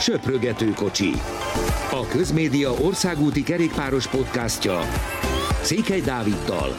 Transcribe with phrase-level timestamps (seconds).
[0.00, 1.10] Söprögető kocsi.
[1.90, 4.80] A Közmédia országúti kerékpáros podcastja
[5.62, 6.74] Székely Dáviddal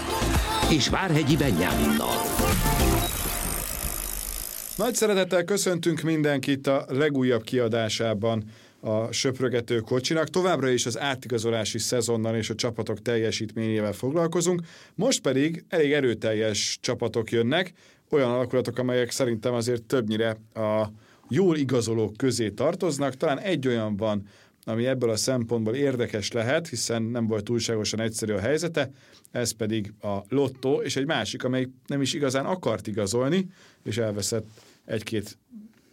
[0.72, 2.16] és Várhegyi Benyáminnal.
[4.78, 8.44] Nagy szeretettel köszöntünk mindenkit a legújabb kiadásában
[8.80, 10.30] a söprögető kocsinak.
[10.30, 14.62] Továbbra is az átigazolási szezonnal és a csapatok teljesítményével foglalkozunk.
[14.96, 17.74] Most pedig elég erőteljes csapatok jönnek,
[18.10, 20.90] olyan alakulatok, amelyek szerintem azért többnyire a
[21.30, 23.16] jól igazolók közé tartoznak.
[23.16, 24.28] Talán egy olyan van,
[24.66, 28.92] ami ebből a szempontból érdekes lehet, hiszen nem volt túlságosan egyszerű a helyzete,
[29.32, 33.48] ez pedig a lottó, és egy másik, amely nem is igazán akart igazolni,
[33.84, 34.48] és elveszett
[34.86, 35.38] egy-két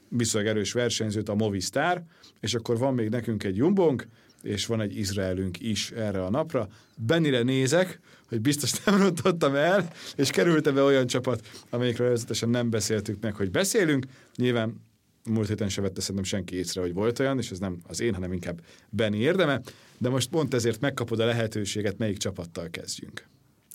[0.08, 2.02] viszonylag erős versenyzőt, a Movistar,
[2.40, 4.06] és akkor van még nekünk egy jumbonk,
[4.42, 6.68] és van egy Izraelünk is erre a napra.
[6.96, 12.70] Bennire nézek, hogy biztos nem rontottam el, és került be olyan csapat, amelyikről előzetesen nem
[12.70, 14.06] beszéltük meg, hogy beszélünk.
[14.36, 14.80] Nyilván
[15.24, 18.14] múlt héten se vette szerintem senki észre, hogy volt olyan, és ez nem az én,
[18.14, 19.60] hanem inkább Benni érdeme,
[19.98, 23.26] de most pont ezért megkapod a lehetőséget, melyik csapattal kezdjünk.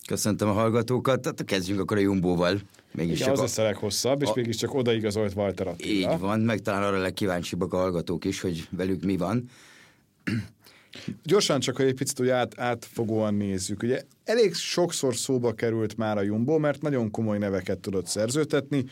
[0.06, 2.60] Köszöntöm a hallgatókat, tehát kezdjünk akkor a Jumbóval.
[2.92, 3.42] Mégis Igen, az a...
[3.42, 4.32] lesz a leghosszabb, és a...
[4.34, 6.12] mégiscsak odaigazolt Walter Attila.
[6.12, 9.50] Így van, meg talán arra legkíváncsibbak a hallgatók is, hogy velük mi van.
[11.24, 13.82] Gyorsan csak, hogy egy picit úgy át, átfogóan nézzük.
[13.82, 18.84] Ugye elég sokszor szóba került már a Jumbo, mert nagyon komoly neveket tudott szerzőtetni.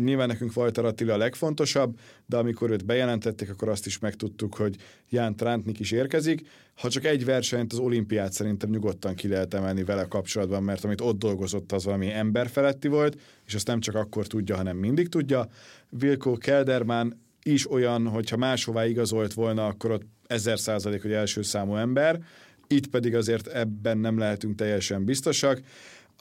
[0.00, 4.76] Nyilván nekünk Walter Attila a legfontosabb, de amikor őt bejelentették, akkor azt is megtudtuk, hogy
[5.08, 6.48] Ján Trántnik is érkezik.
[6.74, 11.00] Ha csak egy versenyt, az olimpiát szerintem nyugodtan ki lehet emelni vele kapcsolatban, mert amit
[11.00, 15.48] ott dolgozott, az valami emberfeletti volt, és azt nem csak akkor tudja, hanem mindig tudja.
[15.88, 21.76] Vilko Kelderman is olyan, hogyha máshová igazolt volna, akkor ott ezer százalék, hogy első számú
[21.76, 22.20] ember,
[22.66, 25.60] itt pedig azért ebben nem lehetünk teljesen biztosak.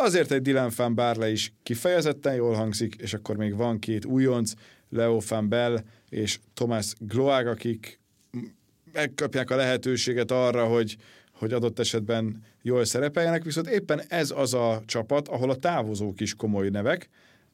[0.03, 4.53] Azért egy Dylan van Barle is kifejezetten jól hangzik, és akkor még van két újonc,
[4.89, 7.99] Leo van Bell és Thomas Gloag, akik
[8.93, 10.97] megkapják a lehetőséget arra, hogy,
[11.31, 16.35] hogy adott esetben jól szerepeljenek, viszont éppen ez az a csapat, ahol a távozók is
[16.35, 17.09] komoly nevek,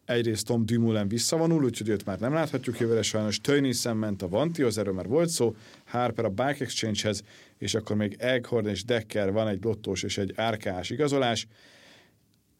[0.05, 3.41] egyrészt Tom Dumoulin visszavonul, úgyhogy őt már nem láthatjuk jövőre sajnos.
[3.41, 7.23] Tönnissen ment a Vantihoz, erről már volt szó, Harper a Bike Exchange-hez,
[7.57, 11.47] és akkor még Eghorn és Decker van egy lottós és egy árkás igazolás.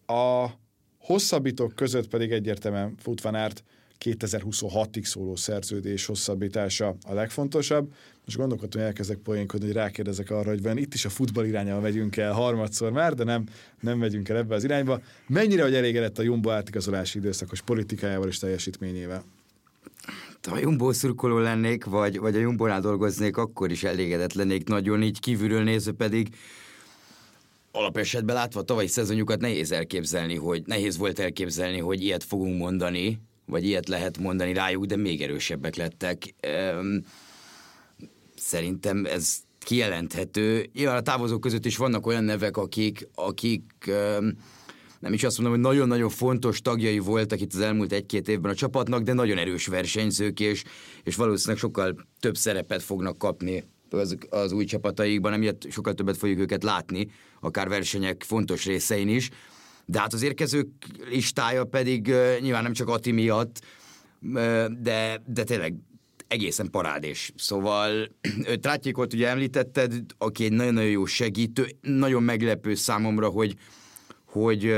[0.10, 0.48] A
[1.00, 3.64] hosszabbítók között pedig egyértelműen Futvanárt
[4.06, 7.94] 2026-ig szóló szerződés hosszabbítása a legfontosabb.
[8.26, 11.80] Most gondolkodtam, hogy elkezdek poénkodni, hogy rákérdezek arra, hogy van itt is a futball irányába
[11.80, 13.44] megyünk el harmadszor már, de nem,
[13.80, 15.02] nem megyünk el ebbe az irányba.
[15.28, 19.24] Mennyire vagy elégedett a Jumbo átigazolási időszakos politikájával és teljesítményével?
[20.50, 25.20] Ha Jumbo szurkoló lennék, vagy, vagy a Jumbónál dolgoznék, akkor is elégedett lennék nagyon, így
[25.20, 26.28] kívülről nézve pedig
[27.72, 33.22] alapesetben látva a tavalyi szezonjukat nehéz elképzelni, hogy nehéz volt elképzelni, hogy ilyet fogunk mondani,
[33.46, 36.36] vagy ilyet lehet mondani rájuk, de még erősebbek lettek.
[38.36, 40.70] Szerintem ez kijelenthető.
[40.74, 43.64] Ja, a távozók között is vannak olyan nevek, akik, akik
[45.00, 48.56] nem is azt mondom, hogy nagyon-nagyon fontos tagjai voltak itt az elmúlt egy-két évben a
[48.56, 50.64] csapatnak, de nagyon erős versenyzők, és,
[51.04, 56.40] és valószínűleg sokkal több szerepet fognak kapni az, az új csapataikban, emiatt sokkal többet fogjuk
[56.40, 57.12] őket látni,
[57.42, 59.30] akár versenyek fontos részein is.
[59.86, 60.68] De hát az érkezők
[61.10, 63.62] listája pedig nyilván nem csak Ati miatt,
[64.82, 65.76] de, de tényleg
[66.28, 67.32] egészen parádés.
[67.36, 68.10] Szóval
[68.62, 73.56] Trátyékot ugye említetted, aki egy nagyon-nagyon jó segítő, nagyon meglepő számomra, hogy
[74.26, 74.72] hogy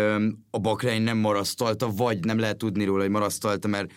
[0.49, 3.91] a Bakrein nem marasztalta, vagy nem lehet tudni róla, hogy marasztalta, mert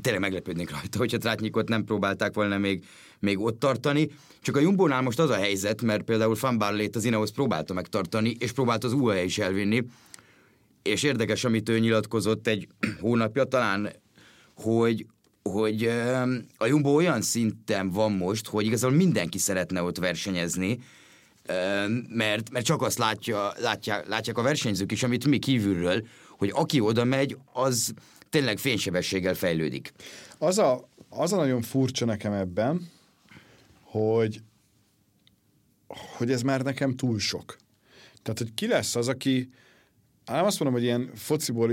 [0.00, 2.84] tényleg meglepődnék rajta, hogyha Trátnyikot nem próbálták volna még,
[3.20, 4.10] még ott tartani.
[4.42, 8.36] Csak a Jumbónál most az a helyzet, mert például Van Barlét az Ineos próbálta megtartani,
[8.38, 9.84] és próbált az UAE is elvinni,
[10.82, 12.68] és érdekes, amit ő nyilatkozott egy
[13.00, 13.92] hónapja talán,
[14.54, 15.06] hogy,
[15.42, 15.90] hogy
[16.56, 20.78] a Jumbo olyan szinten van most, hogy igazából mindenki szeretne ott versenyezni,
[22.08, 26.06] mert, mert csak azt látja, látják, látják a versenyzők is, amit mi kívülről,
[26.38, 27.92] hogy aki oda megy, az
[28.30, 29.92] tényleg fénysebességgel fejlődik.
[30.38, 32.90] Az a, az a nagyon furcsa nekem ebben,
[33.90, 34.42] hogy,
[36.16, 37.56] hogy ez már nekem túl sok.
[38.22, 39.50] Tehát, hogy ki lesz az, aki,
[40.24, 41.72] nem azt mondom, hogy ilyen fociból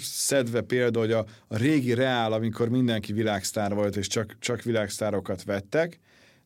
[0.00, 5.44] szedve példa, hogy a, a régi Reál, amikor mindenki világsztár volt, és csak, csak világsztárokat
[5.44, 5.98] vettek,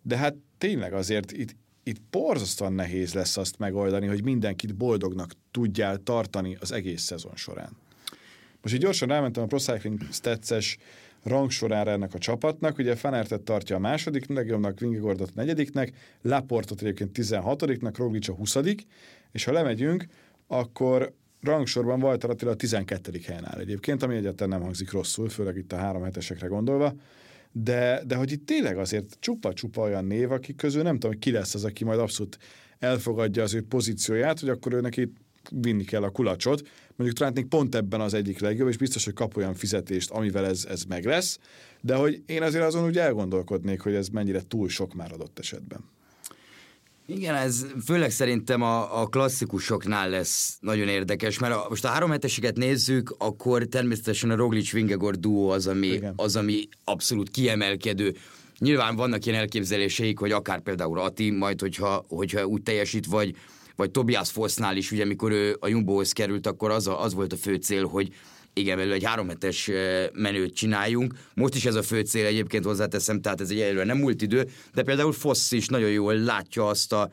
[0.03, 5.99] de hát tényleg azért itt, itt borzasztóan nehéz lesz azt megoldani, hogy mindenkit boldognak tudjál
[5.99, 7.77] tartani az egész szezon során.
[8.67, 10.77] Most így gyorsan rámentem a Pro Cycling Stats-es
[11.23, 12.79] rangsorára ennek a csapatnak.
[12.79, 15.93] Ugye Fanertet tartja a második, legjobbnak Vingegordot a negyediknek,
[16.23, 18.57] Laportot egyébként 16-nak, Roglic a 20
[19.33, 20.07] és ha lemegyünk,
[20.47, 23.21] akkor rangsorban Walter Attila a 12.
[23.27, 26.95] helyen áll egyébként, ami egyáltalán nem hangzik rosszul, főleg itt a három hetesekre gondolva,
[27.53, 31.31] de, de hogy itt tényleg azért csupa-csupa olyan név, akik közül nem tudom, hogy ki
[31.31, 32.39] lesz az, aki majd abszolút
[32.79, 35.13] elfogadja az ő pozícióját, hogy akkor ő neki
[35.51, 36.69] vinni kell a kulacsot.
[36.97, 40.65] Mondjuk Trantnik pont ebben az egyik legjobb, és biztos, hogy kap olyan fizetést, amivel ez,
[40.69, 41.39] ez meg lesz,
[41.81, 45.81] de hogy én azért azon úgy elgondolkodnék, hogy ez mennyire túl sok már adott esetben.
[47.09, 52.11] Igen, ez főleg szerintem a, a klasszikusoknál lesz nagyon érdekes, mert a, most a három
[52.11, 58.15] heteseket nézzük, akkor természetesen a Roglic Vingegor duó az ami, az, ami abszolút kiemelkedő.
[58.59, 63.35] Nyilván vannak ilyen elképzeléseik, hogy akár például Ati, majd hogyha, hogyha úgy teljesít, vagy,
[63.77, 67.33] vagy Tobias Fossnál is, ugye amikor ő a Jumbohoz került, akkor az, a, az volt
[67.33, 68.13] a fő cél, hogy
[68.53, 69.71] igen, belőle egy háromhetes
[70.13, 71.15] menőt csináljunk.
[71.35, 74.49] Most is ez a fő cél egyébként hozzáteszem, tehát ez egy előre nem múlt idő,
[74.75, 77.11] de például Foss is nagyon jól látja azt a,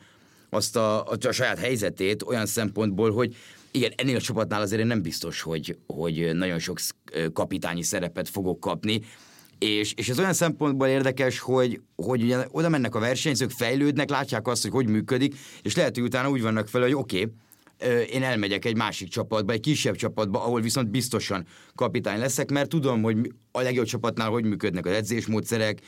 [0.49, 3.35] azt a, a, a saját helyzetét olyan szempontból, hogy
[3.71, 6.79] igen, ennél a csapatnál azért nem biztos, hogy, hogy nagyon sok
[7.33, 9.01] kapitányi szerepet fogok kapni,
[9.63, 14.47] és, és ez olyan szempontból érdekes, hogy, hogy ugye oda mennek a versenyzők, fejlődnek, látják
[14.47, 17.33] azt, hogy hogy működik, és lehet, hogy utána úgy vannak fel, hogy oké, okay,
[18.11, 21.45] én elmegyek egy másik csapatba, egy kisebb csapatba, ahol viszont biztosan
[21.75, 25.79] kapitány leszek, mert tudom, hogy a legjobb csapatnál hogy működnek az edzésmódszerek,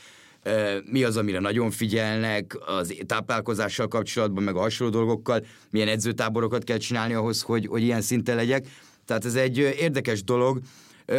[0.90, 6.76] mi az, amire nagyon figyelnek az táplálkozással kapcsolatban, meg a hasonló dolgokkal, milyen edzőtáborokat kell
[6.76, 8.66] csinálni ahhoz, hogy, hogy ilyen szinten legyek.
[9.04, 10.60] Tehát ez egy érdekes dolog.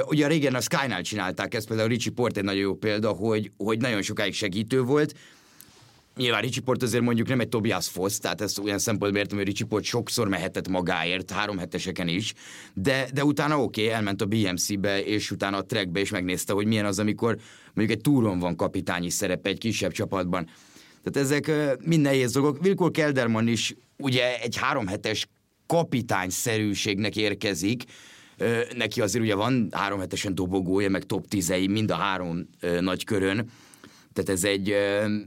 [0.08, 3.80] Ugye régen a Sky-nál csinálták ezt, például Ricsi Port egy nagyon jó példa, hogy, hogy
[3.80, 5.14] nagyon sokáig segítő volt,
[6.18, 9.48] Nyilván Ricsi Port azért mondjuk nem egy Tobias Foss, tehát ezt olyan szempontból értem, hogy
[9.48, 12.34] Ricsi Port sokszor mehetett magáért, három heteseken is,
[12.74, 16.66] de, de utána oké, okay, elment a BMC-be, és utána a trackbe, és megnézte, hogy
[16.66, 17.38] milyen az, amikor
[17.74, 20.50] mondjuk egy túron van kapitányi szerepe egy kisebb csapatban.
[21.04, 21.52] Tehát ezek
[21.86, 22.62] mind nehéz dolgok.
[22.62, 25.28] Vilkor Kelderman is ugye egy három hetes
[25.66, 27.84] kapitányszerűségnek érkezik,
[28.76, 32.50] neki azért ugye van három hetesen dobogója, meg top tízei mind a három
[32.80, 33.50] nagy körön,
[34.14, 34.70] tehát ez egy,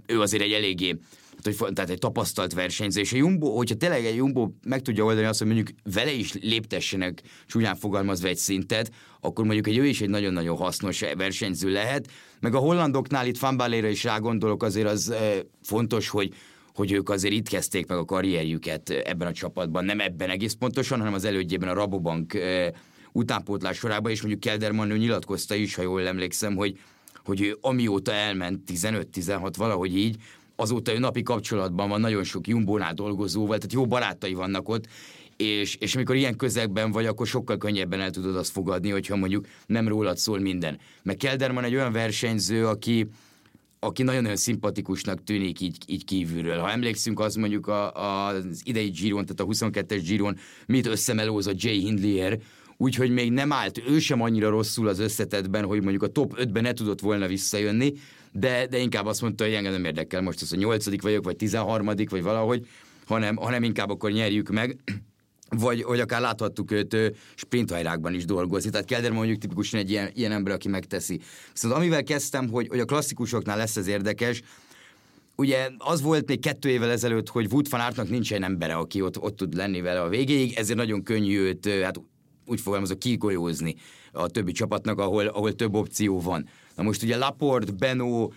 [0.07, 0.99] ő azért egy eléggé
[1.43, 5.39] tehát egy tapasztalt versenyző, és a Jumbo, hogyha tényleg egy Jumbo meg tudja oldani azt,
[5.39, 8.91] hogy mondjuk vele is léptessenek csúnyán fogalmazva egy szintet,
[9.21, 12.11] akkor mondjuk egy ő is egy nagyon-nagyon hasznos versenyző lehet.
[12.41, 15.15] Meg a hollandoknál itt Fanbaléra is rágondolok, azért az
[15.62, 16.33] fontos, hogy
[16.75, 20.99] hogy ők azért itt kezdték meg a karrierjüket ebben a csapatban, nem ebben egész pontosan,
[20.99, 22.39] hanem az elődjében a Rabobank
[23.12, 26.79] utánpótlás sorában, és mondjuk Kelderman ő nyilatkozta is, ha jól emlékszem, hogy
[27.25, 30.17] hogy ő amióta elment 15-16 valahogy így,
[30.57, 34.87] azóta ő napi kapcsolatban van nagyon sok Jumbónál dolgozóval, tehát jó barátai vannak ott,
[35.37, 39.47] és, és amikor ilyen közegben vagy, akkor sokkal könnyebben el tudod azt fogadni, hogyha mondjuk
[39.67, 40.79] nem rólad szól minden.
[41.03, 43.07] Meg Kelderman egy olyan versenyző, aki,
[43.79, 46.59] aki nagyon-nagyon szimpatikusnak tűnik így, így kívülről.
[46.59, 50.37] Ha emlékszünk, az mondjuk a, a, az idei Giron, tehát a 22-es Giron
[50.67, 52.39] mit összemelózott Jay Hindlier,
[52.81, 56.62] úgyhogy még nem állt ő sem annyira rosszul az összetetben, hogy mondjuk a top 5-ben
[56.62, 57.93] ne tudott volna visszajönni,
[58.32, 61.37] de, de inkább azt mondta, hogy engem nem érdekel most az, hogy 8 vagyok, vagy
[61.37, 62.67] 13 vagy valahogy,
[63.06, 64.77] hanem, hanem inkább akkor nyerjük meg
[65.49, 66.97] vagy, vagy akár láthattuk őt
[67.35, 68.71] sprinthajrákban is dolgozni.
[68.71, 71.21] Tehát Kelder mondjuk tipikusan egy ilyen, ilyen ember, aki megteszi.
[71.53, 74.43] Viszont amivel kezdtem, hogy, hogy a klasszikusoknál lesz ez érdekes,
[75.37, 79.19] ugye az volt még kettő évvel ezelőtt, hogy Wood van Aertnak nincsen embere, aki ott,
[79.19, 82.00] ott tud lenni vele a végéig, ezért nagyon könnyű őt, hát
[82.50, 83.76] úgy fogalmazok, kigolyózni
[84.12, 86.49] a többi csapatnak, ahol, ahol több opció van.
[86.75, 88.32] Na most ugye Laport, Benó,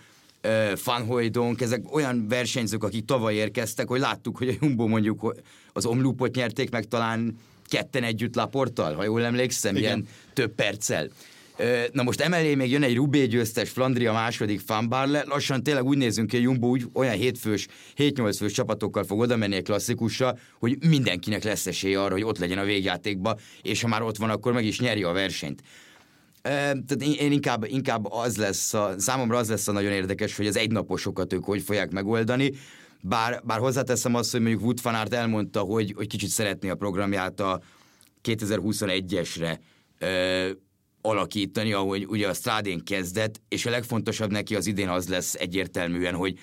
[0.84, 5.34] Van Hoydonk, ezek olyan versenyzők, akik tavaly érkeztek, hogy láttuk, hogy a Jumbo mondjuk
[5.72, 9.84] az omlupot nyerték meg talán ketten együtt Laporttal, ha jól emlékszem, Igen.
[9.84, 11.08] ilyen több perccel.
[11.92, 16.28] Na most emellé még jön egy Rubé győztes, Flandria második fanbarle, lassan tényleg úgy nézünk
[16.28, 21.44] ki, Jumbo úgy olyan hétfős, 7-8 fős csapatokkal fog oda menni a klasszikusra, hogy mindenkinek
[21.44, 24.64] lesz esélye arra, hogy ott legyen a végjátékba, és ha már ott van, akkor meg
[24.64, 25.62] is nyeri a versenyt.
[26.42, 30.56] Tehát én inkább, inkább az lesz, a, számomra az lesz a nagyon érdekes, hogy az
[30.56, 32.52] egynaposokat ők hogy fogják megoldani,
[33.00, 36.74] bár, bár hozzáteszem azt, hogy mondjuk Wood van Aert elmondta, hogy, hogy kicsit szeretné a
[36.74, 37.60] programját a
[38.24, 39.58] 2021-esre
[41.06, 46.14] alakítani, ahogy ugye a Strádén kezdett, és a legfontosabb neki az idén az lesz egyértelműen,
[46.14, 46.38] hogy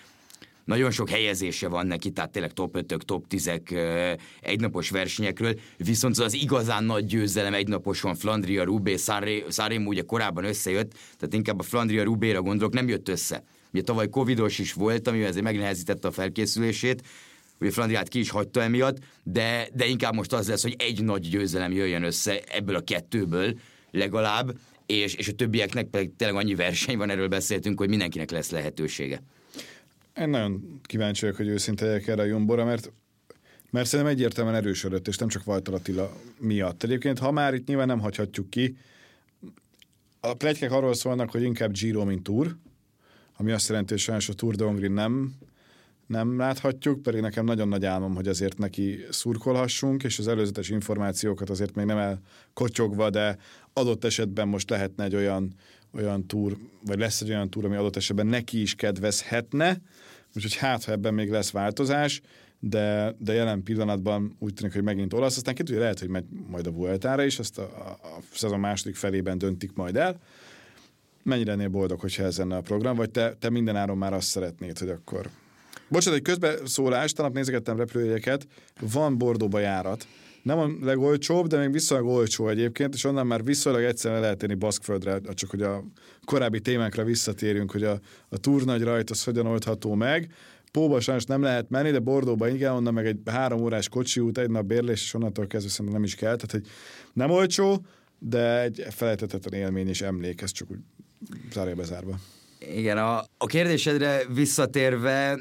[0.66, 6.34] nagyon sok helyezése van neki, tehát tényleg top 5 top 10-ek egynapos versenyekről, viszont az
[6.34, 8.96] igazán nagy győzelem egynaposon Flandria Rubé,
[9.48, 13.44] Szárémú ugye korábban összejött, tehát inkább a Flandria Rubéra gondolok, nem jött össze.
[13.74, 17.02] Ugye tavaly covidos is volt, ami ezért megnehezítette a felkészülését,
[17.60, 21.30] ugye Flandriát ki is hagyta emiatt, de, de inkább most az lesz, hogy egy nagy
[21.30, 23.54] győzelem jöjjön össze ebből a kettőből,
[23.92, 28.50] legalább, és, és a többieknek pedig tényleg annyi verseny van, erről beszéltünk, hogy mindenkinek lesz
[28.50, 29.24] lehetősége.
[30.18, 32.92] Én nagyon kíváncsi vagyok, hogy őszinte legyek erre a Jumbora, mert
[33.72, 36.84] mert szerintem egyértelműen erősödött, és nem csak Vajtar Attila miatt.
[36.84, 38.78] Egyébként, ha már itt nyilván nem hagyhatjuk ki,
[40.20, 42.56] a plegykek arról szólnak, hogy inkább Giro, mint Tour,
[43.38, 45.34] ami azt jelenti, hogy sajnos a Tour de Hongrie nem
[46.12, 51.50] nem láthatjuk, pedig nekem nagyon nagy álmom, hogy azért neki szurkolhassunk, és az előzetes információkat
[51.50, 53.38] azért még nem elkotyogva, de
[53.74, 55.54] adott esetben most lehetne egy olyan,
[55.94, 59.82] olyan túr, vagy lesz egy olyan túr, ami adott esetben neki is kedvezhetne,
[60.36, 62.22] úgyhogy hát, ha ebben még lesz változás,
[62.60, 66.26] de, de jelen pillanatban úgy tűnik, hogy megint olasz, aztán ki tudja, lehet, hogy megy
[66.48, 70.20] majd a Vueltára is, azt a, a, szezon második felében döntik majd el.
[71.24, 74.78] Mennyire ennél boldog, hogyha ez lenne a program, vagy te, te mindenáron már azt szeretnéd,
[74.78, 75.30] hogy akkor
[75.92, 78.48] Bocsánat, egy közbeszólás, tanap nézegettem repülőjegyeket,
[78.94, 80.08] van Bordóba járat.
[80.44, 84.56] Nem a legolcsóbb, de még viszonylag olcsó egyébként, és onnan már viszonylag egyszerűen lehet érni
[84.56, 85.84] Baszkföldre, csak hogy a
[86.26, 90.34] korábbi témákra visszatérünk, hogy a, a túr nagy rajt az hogyan oldható meg.
[90.72, 94.38] Póba sajnos nem lehet menni, de Bordóba igen, onnan meg egy három órás kocsi út,
[94.38, 96.36] egy nap bérlés, és onnantól kezdve szerintem nem is kell.
[96.36, 96.68] Tehát, hogy
[97.14, 97.86] nem olcsó,
[98.20, 100.80] de egy felejtetetlen élmény és emlék, ez csak úgy
[101.54, 102.20] zárja bezárva.
[102.76, 105.40] Igen, a, a kérdésedre visszatérve,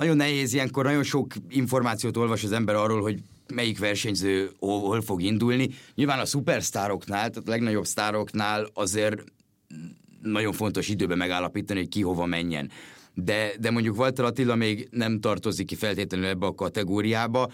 [0.00, 3.18] nagyon nehéz ilyenkor, nagyon sok információt olvas az ember arról, hogy
[3.54, 5.68] melyik versenyző hol fog indulni.
[5.94, 9.24] Nyilván a szupersztároknál, tehát a legnagyobb sztároknál azért
[10.22, 12.70] nagyon fontos időben megállapítani, hogy ki hova menjen.
[13.14, 17.46] De, de mondjuk Walter Attila még nem tartozik ki feltétlenül ebbe a kategóriába,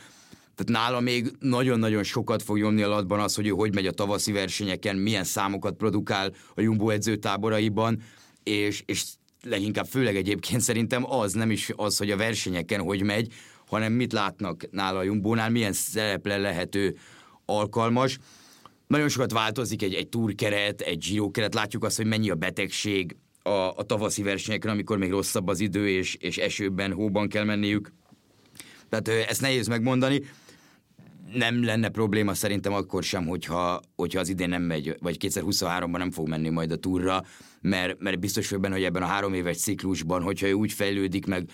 [0.55, 4.33] tehát nála még nagyon-nagyon sokat fog nyomni alatban az, hogy ő hogy megy a tavaszi
[4.33, 8.03] versenyeken, milyen számokat produkál a Jumbo edzőtáboraiban,
[8.43, 9.05] és, és
[9.43, 13.33] leginkább főleg egyébként szerintem az nem is az, hogy a versenyeken hogy megy,
[13.67, 16.97] hanem mit látnak nála a Jumbónál, milyen szereple lehető
[17.45, 18.19] alkalmas.
[18.87, 23.51] Nagyon sokat változik egy, egy túrkeret, egy zsírókeret, látjuk azt, hogy mennyi a betegség a,
[23.51, 27.93] a tavaszi versenyeken, amikor még rosszabb az idő, és, és esőben, hóban kell menniük.
[28.89, 30.23] Tehát ezt nehéz megmondani
[31.33, 36.11] nem lenne probléma szerintem akkor sem, hogyha, hogyha az idén nem megy, vagy 2023-ban nem
[36.11, 37.25] fog menni majd a túra,
[37.61, 41.27] mert, mert biztos hogy benne, hogy ebben a három éves ciklusban, hogyha ő úgy fejlődik
[41.27, 41.49] meg,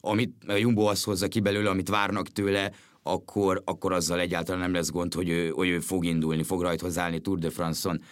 [0.00, 4.72] amit a Jumbo azt hozza ki belőle, amit várnak tőle, akkor, akkor azzal egyáltalán nem
[4.72, 8.02] lesz gond, hogy ő, hogy ő fog indulni, fog rajthoz állni Tour de France-on.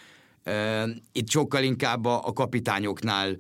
[1.13, 3.37] Itt sokkal inkább a, a kapitányoknál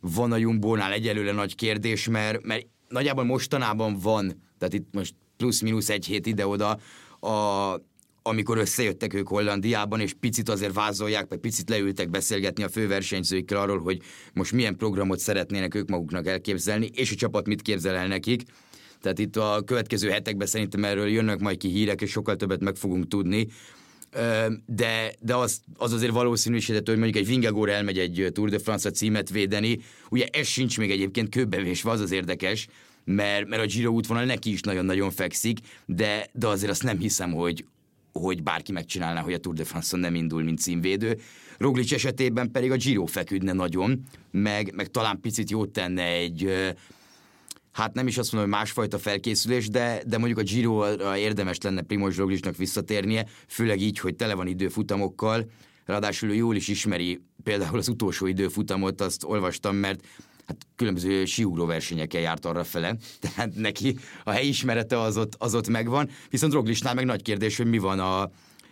[0.00, 5.88] van a Jumbónál egyelőre nagy kérdés, mert, mert nagyjából mostanában van, tehát itt most plusz-minusz
[5.88, 6.78] egy hét ide-oda,
[7.20, 7.74] a,
[8.22, 13.78] amikor összejöttek ők Hollandiában, és picit azért vázolják, vagy picit leültek beszélgetni a főversenyzőikkel arról,
[13.78, 14.00] hogy
[14.32, 18.42] most milyen programot szeretnének ők maguknak elképzelni, és a csapat mit képzel el nekik.
[19.00, 22.76] Tehát itt a következő hetekben szerintem erről jönnek majd ki hírek, és sokkal többet meg
[22.76, 23.48] fogunk tudni.
[24.66, 28.90] De, de az, az azért valószínűsíthető, hogy mondjuk egy Vingegor elmegy egy Tour de France
[28.90, 29.78] címet védeni.
[30.10, 32.68] Ugye ez sincs még egyébként kőbevésve, az az érdekes,
[33.08, 37.32] mert, mert a Giro útvonal neki is nagyon-nagyon fekszik, de, de azért azt nem hiszem,
[37.32, 37.64] hogy,
[38.12, 41.18] hogy bárki megcsinálná, hogy a Tour de France-on nem indul, mint címvédő.
[41.58, 46.52] Roglic esetében pedig a Giro feküdne nagyon, meg, meg talán picit jót tenne egy,
[47.72, 51.82] hát nem is azt mondom, hogy másfajta felkészülés, de, de mondjuk a giro érdemes lenne
[51.82, 55.50] Primoz Roglicnak visszatérnie, főleg így, hogy tele van időfutamokkal,
[55.84, 60.04] ráadásul ő jól is ismeri például az utolsó időfutamot, azt olvastam, mert
[60.48, 62.96] hát különböző síugró versenyekkel járt arra fele,
[63.34, 67.66] tehát neki a helyismerete az ott, az ott megvan, viszont Roglisnál meg nagy kérdés, hogy
[67.66, 68.30] mi van a,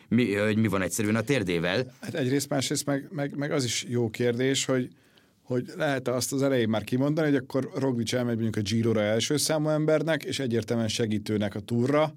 [0.08, 1.94] mi, hogy mi van egyszerűen a térdével.
[2.00, 4.88] Hát egyrészt, másrészt meg, meg, meg az is jó kérdés, hogy
[5.42, 9.36] hogy lehet azt az elején már kimondani, hogy akkor Roglic elmegy mondjuk a Giro-ra első
[9.36, 12.14] számú embernek, és egyértelműen segítőnek a túra,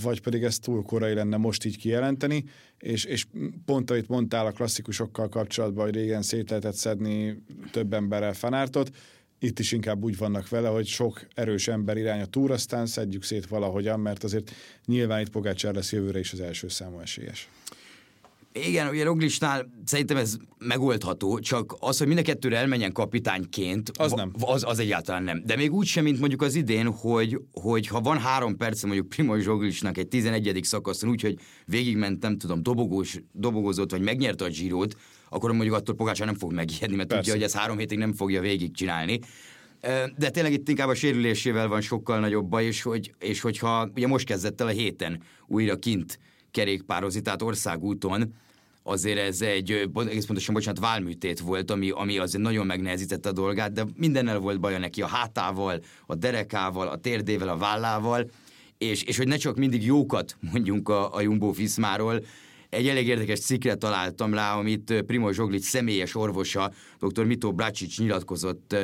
[0.00, 2.44] vagy pedig ez túl korai lenne most így kijelenteni,
[2.78, 3.26] és, és
[3.64, 8.90] pont ahogy mondtál a klasszikusokkal kapcsolatban, hogy régen szét lehetett szedni több emberrel fanártot,
[9.38, 13.22] itt is inkább úgy vannak vele, hogy sok erős ember irány a túr, aztán szedjük
[13.22, 14.50] szét valahogyan, mert azért
[14.86, 17.48] nyilván itt Pogácsár lesz jövőre is az első számú esélyes.
[18.52, 24.12] Igen, ugye Roglisnál szerintem ez megoldható, csak az, hogy mind a kettőre elmenjen kapitányként, az
[24.12, 24.32] nem.
[24.40, 25.42] Az, az egyáltalán nem.
[25.46, 29.08] De még úgy sem, mint mondjuk az idén, hogy, hogy ha van három perc mondjuk
[29.08, 30.60] Primoz Roglisnak egy 11.
[30.62, 34.96] szakaszon, úgyhogy végigment, nem tudom, dobogós, dobogozott, vagy megnyerte a Girót,
[35.28, 37.22] akkor mondjuk attól Pogácsán nem fog megijedni, mert Persze.
[37.22, 39.20] tudja, hogy ez három hétig nem fogja végigcsinálni.
[40.16, 44.06] De tényleg itt inkább a sérülésével van sokkal nagyobb baj, és, hogy, és hogyha ugye
[44.06, 46.18] most kezdett el a héten újra kint
[46.52, 48.34] kerékpározni, tehát országúton,
[48.82, 53.72] azért ez egy, egész pontosan, bocsánat, válműtét volt, ami, ami azért nagyon megnehezítette a dolgát,
[53.72, 58.30] de mindennel volt baja neki, a hátával, a derekával, a térdével, a vállával,
[58.78, 62.24] és, és hogy ne csak mindig jókat mondjunk a, a Jumbo Fiszmáról,
[62.68, 67.24] egy elég érdekes cikkre találtam rá, amit Primo Zsoglic személyes orvosa, dr.
[67.24, 68.76] Mito Bracsics nyilatkozott,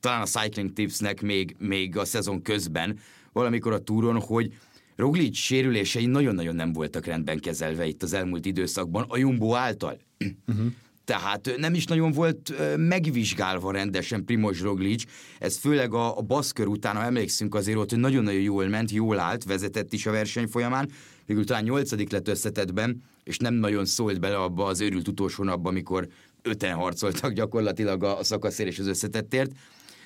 [0.00, 2.98] talán a Cycling Tipsnek még, még a szezon közben,
[3.32, 4.52] valamikor a túron, hogy
[4.98, 9.98] Roglic sérülései nagyon-nagyon nem voltak rendben kezelve itt az elmúlt időszakban a Jumbo által.
[10.46, 10.66] Uh-huh.
[11.04, 15.02] tehát nem is nagyon volt megvizsgálva rendesen Primoz Roglic,
[15.38, 19.18] ez főleg a, a baszkör után, ha emlékszünk azért ott, hogy nagyon-nagyon jól ment, jól
[19.18, 20.90] állt, vezetett is a verseny folyamán,
[21.26, 25.68] végül talán nyolcadik lett összetetben, és nem nagyon szólt bele abba az őrült utolsó napba,
[25.68, 26.08] amikor
[26.42, 29.50] öten harcoltak gyakorlatilag a, a szakaszért és az összetettért.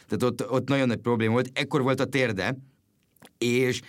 [0.08, 1.50] Tehát ott, ott nagyon nagy probléma volt.
[1.52, 2.56] Ekkor volt a térde,
[3.38, 3.80] és,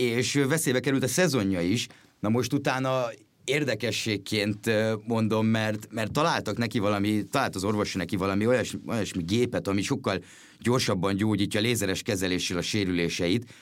[0.00, 1.86] és veszélybe került a szezonja is.
[2.20, 3.04] Na most utána
[3.44, 4.70] érdekességként
[5.06, 9.82] mondom, mert, mert találtak neki valami, talált az orvos neki valami olyas, olyasmi gépet, ami
[9.82, 10.22] sokkal
[10.60, 13.54] gyorsabban gyógyítja lézeres kezeléssel a sérüléseit.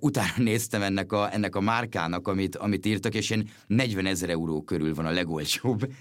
[0.00, 4.62] Utána néztem ennek a, ennek a márkának, amit, amit írtak, és én 40 ezer euró
[4.62, 5.92] körül van a legolcsóbb.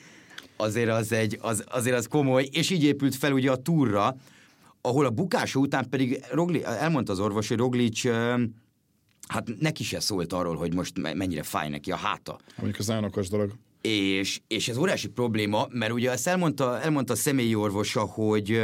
[0.57, 4.15] Azért az, egy, az, azért az komoly, és így épült fel ugye a túra,
[4.81, 8.41] ahol a bukása után pedig Rogli, elmondta az orvos, hogy Roglic uh,
[9.27, 12.39] hát neki se szólt arról, hogy most mennyire fáj neki a háta.
[12.55, 13.51] Mondjuk az nagyon okos dolog.
[13.81, 18.61] És, és ez óriási probléma, mert ugye ezt elmondta, elmondta a személyi orvosa, hogy,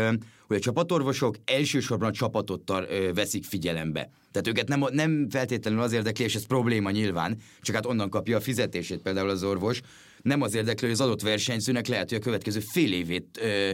[0.48, 4.10] hogy a csapatorvosok elsősorban a csapatot tar, veszik figyelembe.
[4.32, 8.38] Tehát őket nem, nem feltétlenül az érdekli, és ez probléma nyilván, csak hát onnan kapja
[8.38, 9.82] a fizetését például az orvos.
[10.22, 13.70] Nem az érdekli, hogy az adott versenyzőnek lehet, hogy a következő fél évét ö,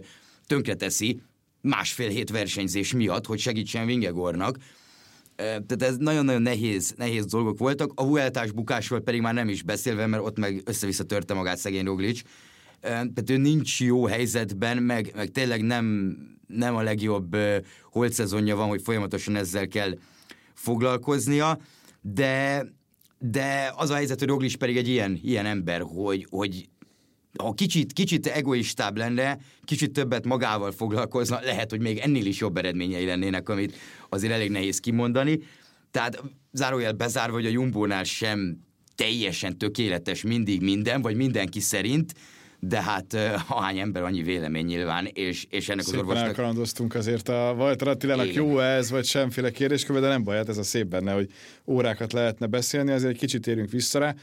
[0.48, 1.22] tönkreteszi
[1.62, 4.58] másfél hét versenyzés miatt, hogy segítsen Vingegornak
[5.38, 7.92] tehát ez nagyon-nagyon nehéz, nehéz dolgok voltak.
[7.96, 11.86] A Vueltás bukásról pedig már nem is beszélve, mert ott meg össze-vissza törte magát szegény
[11.86, 12.22] Roglic.
[12.82, 16.16] Tehát ő nincs jó helyzetben, meg, meg tényleg nem,
[16.48, 17.38] nem a legjobb
[17.92, 19.98] holt szezonja van, hogy folyamatosan ezzel kell
[20.54, 21.60] foglalkoznia,
[22.02, 22.66] de,
[23.20, 26.70] de az a helyzet, hogy Roglic pedig egy ilyen, ilyen ember, hogy, hogy
[27.38, 32.58] ha kicsit, kicsit egoistább lenne, kicsit többet magával foglalkozna, lehet, hogy még ennél is jobb
[32.58, 33.76] eredményei lennének, amit
[34.10, 35.40] azért elég nehéz kimondani.
[35.92, 38.58] Tehát zárójel bezárva, hogy a Jumbónál sem
[38.96, 42.14] teljesen tökéletes mindig minden, vagy mindenki szerint,
[42.60, 43.14] de hát
[43.48, 46.28] ahány ember, annyi vélemény nyilván, és, és ennek Szépen az orvosnak...
[46.28, 50.58] elkalandoztunk azért a Walter Attilának jó ez, vagy semféle kérdésköve, de nem baj, hát ez
[50.58, 51.30] a szép benne, hogy
[51.66, 54.16] órákat lehetne beszélni, azért egy kicsit érünk vissza rá.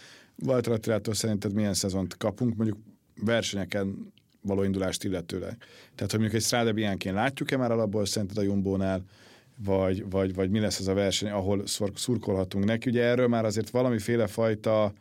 [0.47, 2.79] Walter Attilától szerinted milyen szezont kapunk, mondjuk
[3.25, 5.57] versenyeken való indulást illetőleg.
[5.95, 9.05] Tehát, hogy mondjuk egy Strade Bianchén látjuk-e már alapból szerinted a Jumbónál,
[9.57, 11.63] vagy, vagy, vagy mi lesz az a verseny, ahol
[11.95, 12.91] szurkolhatunk neki.
[12.91, 14.93] Ugye erről már azért valamiféle fajta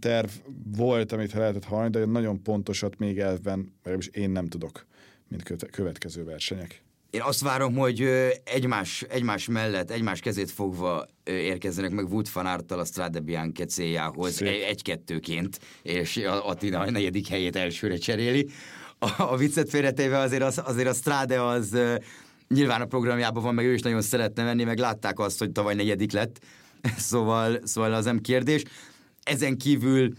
[0.00, 0.30] terv
[0.76, 4.86] volt, amit lehetett hallani, de nagyon pontosat még elven, legalábbis én nem tudok,
[5.28, 6.83] mint következő versenyek.
[7.14, 8.00] Én azt várom, hogy
[8.44, 14.42] egymás, egymás mellett, egymás kezét fogva érkezzenek meg Wood van Aerttal a Strade Bianche céljához
[14.42, 18.48] egy-kettőként, és Attila a negyedik helyét elsőre cseréli.
[18.98, 21.76] A, a viccet félretéve azért, az, azért a Strade az
[22.48, 25.74] nyilván a programjában van, meg ő is nagyon szeretne menni, meg látták azt, hogy tavaly
[25.74, 26.40] negyedik lett,
[26.96, 28.62] szóval, szóval az nem kérdés.
[29.22, 30.12] Ezen kívül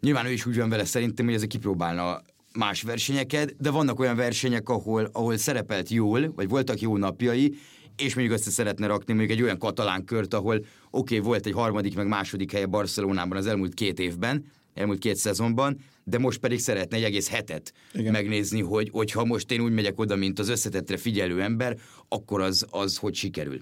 [0.00, 2.22] nyilván ő is úgy van vele szerintem, hogy ezek kipróbálna
[2.58, 7.54] más versenyeket, de vannak olyan versenyek, ahol, ahol szerepelt jól, vagy voltak jó napjai,
[7.96, 11.52] és mondjuk össze szeretne rakni mondjuk egy olyan katalán kört, ahol oké, okay, volt egy
[11.52, 16.58] harmadik, meg második helye Barcelonában az elmúlt két évben, elmúlt két szezonban, de most pedig
[16.58, 18.12] szeretne egy egész hetet Igen.
[18.12, 21.76] megnézni, hogy, hogy ha most én úgy megyek oda, mint az összetettre figyelő ember,
[22.08, 23.60] akkor az, az hogy sikerül.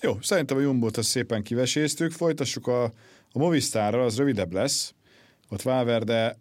[0.00, 2.84] Jó, szerintem a Jumbot azt szépen kiveséztük, folytassuk a,
[3.32, 4.94] a Movistarral, az rövidebb lesz.
[5.48, 6.38] Ott Valverde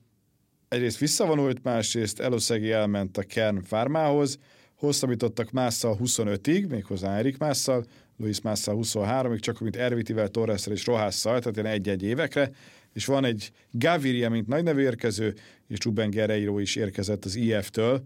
[0.67, 4.39] egyrészt visszavonult, másrészt Eloszegi elment a Kern Farmához,
[4.75, 7.85] hosszabbítottak Másszal 25-ig, méghozzá Erik Másszal,
[8.17, 12.51] Luis Másszal 23-ig, csak mint Ervitivel, Torressel és Rohásszal, tehát ilyen egy-egy évekre,
[12.93, 15.33] és van egy Gaviria, mint nagy nevű érkező,
[15.67, 18.03] és Ruben Guerreiro is érkezett az IF-től.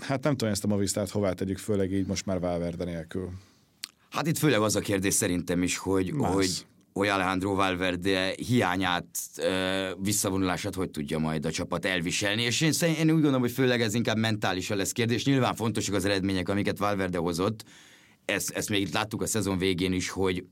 [0.00, 3.30] Hát nem tudom ezt a Movistát hová tegyük, főleg így most már Valverde nélkül.
[4.10, 6.66] Hát itt főleg az a kérdés szerintem is, hogy, hogy
[6.98, 9.06] hogy Alejandro Valverde hiányát,
[9.98, 13.94] visszavonulását hogy tudja majd a csapat elviselni, és én, én úgy gondolom, hogy főleg ez
[13.94, 15.24] inkább mentálisan lesz kérdés.
[15.24, 17.64] Nyilván fontosak az eredmények, amiket Valverde hozott,
[18.24, 20.44] ezt, ezt még itt láttuk a szezon végén is, hogy,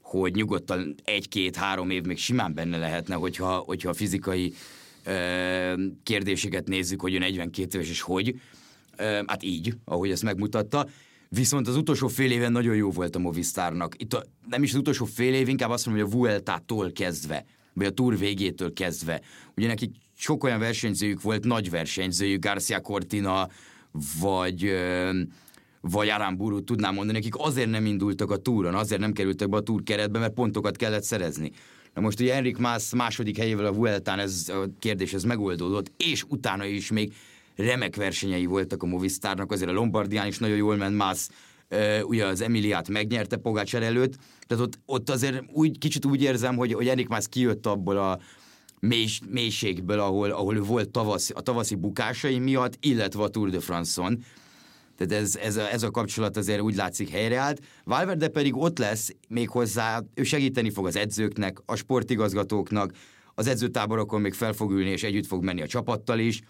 [0.00, 4.52] hogy nyugodtan egy-két-három év még simán benne lehetne, hogyha, hogyha a fizikai
[5.04, 8.40] ö, kérdéseket nézzük, hogy ő 42 éves és hogy.
[8.96, 10.86] Ö, hát így, ahogy ezt megmutatta.
[11.34, 13.94] Viszont az utolsó fél éven nagyon jó volt a Movistarnak.
[13.98, 17.44] Itt a, nem is az utolsó fél év, inkább azt mondom, hogy a Vuelta-tól kezdve,
[17.72, 19.20] vagy a Tour végétől kezdve.
[19.56, 23.48] Ugye nekik sok olyan versenyzőjük volt, nagy versenyzőjük, Garcia Cortina,
[24.20, 24.72] vagy,
[25.80, 29.60] vagy Aramburu, tudnám mondani, nekik azért nem indultak a túron, azért nem kerültek be a
[29.60, 31.50] túr keretbe, mert pontokat kellett szerezni.
[31.94, 36.22] Na most ugye Enrik Mász második helyével a Vueltán ez a kérdés ez megoldódott, és
[36.28, 37.12] utána is még
[37.56, 41.30] remek versenyei voltak a Movistarnak, azért a Lombardián is nagyon jól ment Mász,
[42.02, 44.14] ugye az Emiliát megnyerte Pogácsár előtt,
[44.46, 48.18] tehát ott, ott azért úgy, kicsit úgy érzem, hogy, hogy Erik Mász kijött abból a
[48.80, 54.24] mély, mélységből, ahol, ahol volt tavasz, a tavaszi bukásai miatt, illetve a Tour de France-on.
[54.96, 57.60] Tehát ez, ez, a, ez a kapcsolat azért úgy látszik helyreállt.
[57.84, 62.92] Valverde pedig ott lesz még hozzá, ő segíteni fog az edzőknek, a sportigazgatóknak,
[63.34, 66.40] az edzőtáborokon még fel fog ülni, és együtt fog menni a csapattal is.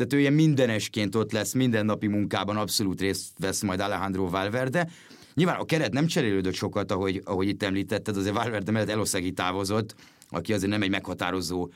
[0.00, 4.88] Tehát ő ilyen mindenesként ott lesz, mindennapi munkában abszolút részt vesz majd Alejandro Valverde.
[5.34, 9.94] Nyilván a keret nem cserélődött sokat, ahogy, ahogy itt említetted, azért Valverde mellett Eloszegi távozott,
[10.28, 11.70] aki azért nem egy meghatározó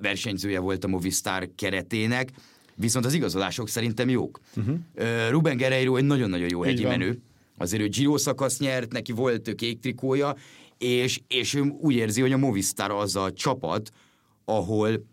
[0.00, 2.30] versenyzője volt a Movistar keretének,
[2.74, 4.40] viszont az igazolások szerintem jók.
[4.56, 4.78] Uh-huh.
[5.30, 7.20] Ruben Guerreiro egy nagyon-nagyon jó hegyi menő.
[7.58, 10.36] Azért ő Giro szakasz nyert, neki volt kék trikója,
[10.78, 13.90] és, és ő úgy érzi, hogy a Movistar az a csapat,
[14.44, 15.12] ahol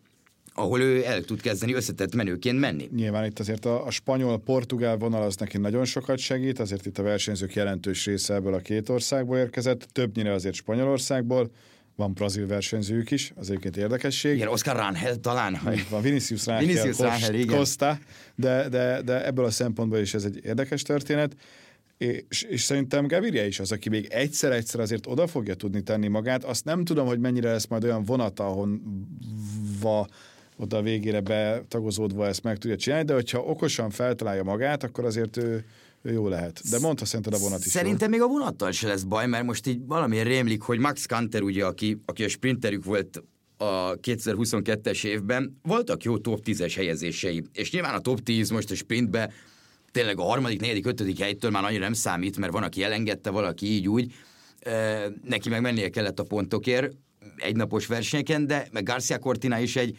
[0.54, 2.90] ahol ő el tud kezdeni összetett menőként menni.
[2.96, 7.04] Nyilván itt azért a, a spanyol-portugál vonal az neki nagyon sokat segít, azért itt a
[7.04, 11.52] versenyzők jelentős része ebből a két országból érkezett, többnyire azért Spanyolországból,
[11.96, 14.36] van brazil versenyzőjük is, az egyébként érdekesség.
[14.36, 15.60] Igen, Oscar Rangel talán.
[15.90, 17.58] Van Vinicius Rangel, Vinicius Rangel igen.
[17.58, 18.00] Costa,
[18.36, 21.36] de, de, de ebből a szempontból is ez egy érdekes történet.
[21.98, 26.44] És, és szerintem Gaviria is az, aki még egyszer-egyszer azért oda fogja tudni tenni magát.
[26.44, 28.82] Azt nem tudom, hogy mennyire lesz majd olyan vonata, ahon
[29.82, 30.08] va,
[30.62, 35.38] oda a végére betagozódva ezt meg tudja csinálni, de hogyha okosan feltalálja magát, akkor azért
[35.38, 35.66] ő,
[36.02, 36.62] ő jó lehet.
[36.70, 38.18] De mondta szerinted a vonat is Szerintem jó.
[38.18, 41.66] még a vonattal se lesz baj, mert most így valamiért rémlik, hogy Max Kanter, ugye,
[41.66, 43.24] aki, aki a sprinterük volt
[43.58, 48.76] a 2022-es évben, voltak jó top 10-es helyezései, és nyilván a top 10 most a
[48.76, 49.32] sprintbe
[49.92, 53.66] tényleg a harmadik, negyedik, ötödik helytől már annyira nem számít, mert van, aki elengedte, valaki
[53.66, 54.14] így úgy,
[54.60, 56.92] e, neki meg mennie kellett a pontokért
[57.38, 59.98] egynapos versenyeken, de meg Garcia Cortina is egy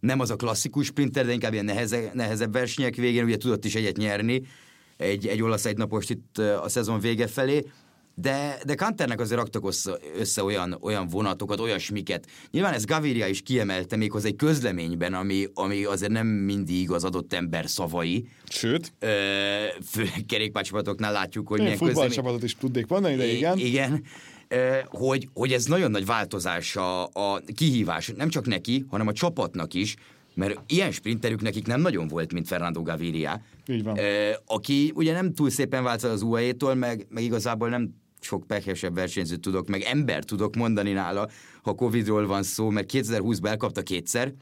[0.00, 3.74] nem az a klasszikus sprinter, de inkább ilyen neheze, nehezebb versenyek végén, ugye tudott is
[3.74, 4.42] egyet nyerni,
[4.96, 7.64] egy, egy olasz egynapost itt a szezon vége felé,
[8.14, 12.26] de, de Kanternek azért raktak össze, össze olyan, olyan vonatokat, olyasmiket.
[12.50, 17.32] Nyilván ez Gaviria is kiemelte méghozzá egy közleményben, ami, ami azért nem mindig az adott
[17.32, 18.28] ember szavai.
[18.48, 18.92] Sőt.
[18.98, 19.08] Ö,
[19.90, 23.58] főleg kerékpárcsapatoknál látjuk, hogy Én milyen futballcsapatot is tudnék mondani, de igen.
[23.58, 24.04] Igen
[24.88, 29.74] hogy, hogy ez nagyon nagy változás a, a kihívás, nem csak neki, hanem a csapatnak
[29.74, 29.96] is,
[30.34, 33.40] mert ilyen sprinterük nekik nem nagyon volt, mint Fernando Gaviria.
[33.66, 33.98] Így van.
[34.46, 39.40] Aki ugye nem túl szépen vált az UAE-tól, meg, meg igazából nem sok pehesebb versenyzőt
[39.40, 41.28] tudok, meg ember tudok mondani nála,
[41.62, 44.32] ha Covidról van szó, mert 2020-ban elkapta kétszer,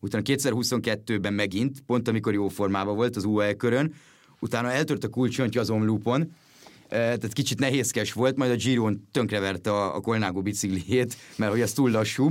[0.00, 3.94] utána 2022-ben megint, pont amikor jó formában volt az UAE körön,
[4.38, 6.32] utána eltört a kulcsontja az omlúpon,
[6.90, 11.72] tehát kicsit nehézkes volt, majd a Giron tönkreverte a, a Colnago bicikliét, mert hogy az
[11.72, 12.30] túl lassú.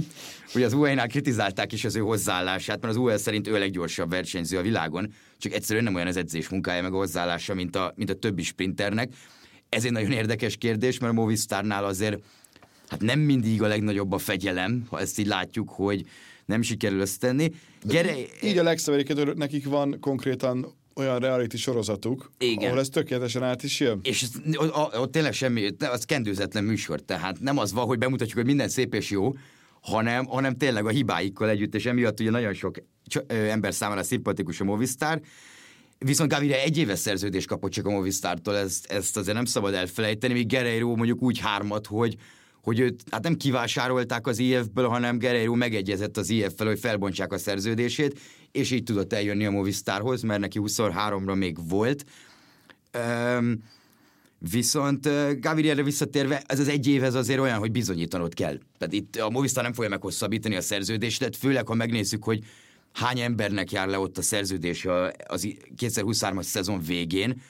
[0.56, 4.10] Ugye az UAE-nál kritizálták is az ő hozzáállását, mert az UAE szerint ő a leggyorsabb
[4.10, 7.94] versenyző a világon, csak egyszerűen nem olyan az edzés munkája meg a hozzáállása, mint a,
[7.96, 9.14] mint a többi sprinternek.
[9.70, 12.22] Ez egy nagyon érdekes kérdés, mert a Movistarnál azért
[12.88, 16.06] hát nem mindig a legnagyobb a fegyelem, ha ezt így látjuk, hogy
[16.46, 17.36] nem sikerül ezt.
[17.84, 18.16] Gyere...
[18.42, 22.68] Így a legszebb nekik van konkrétan olyan reality sorozatuk, Igen.
[22.68, 24.00] ahol ez tökéletesen át is jön.
[24.04, 24.26] És
[24.94, 28.94] ott tényleg semmi, az kendőzetlen műsor, tehát nem az van, hogy bemutatjuk, hogy minden szép
[28.94, 29.36] és jó,
[29.82, 32.76] hanem, hanem tényleg a hibáikkal együtt, és emiatt ugye nagyon sok
[33.28, 35.22] ember számára szimpatikus a Movistar,
[36.06, 40.34] Viszont Gaviria egy éves szerződést kapott csak a Movistártól, ezt, ezt azért nem szabad elfelejteni,
[40.34, 42.16] míg Guerreiro mondjuk úgy hármat, hogy,
[42.64, 47.38] hogy őt hát nem kivásárolták az IF-ből, hanem Guerreiro megegyezett az IF-fel, hogy felbontsák a
[47.38, 48.20] szerződését,
[48.52, 52.04] és így tudott eljönni a Movistarhoz, mert neki 23-ra még volt.
[52.98, 53.64] Um,
[54.52, 58.58] Viszont Gavirierre visszatérve, ez az egy év azért olyan, hogy bizonyítanod kell.
[58.78, 62.44] Tehát itt a Movistar nem fogja meghosszabbítani a szerződést, tehát főleg, ha megnézzük, hogy
[62.94, 64.88] hány embernek jár le ott a szerződés
[65.28, 67.42] az 2023-as szezon végén,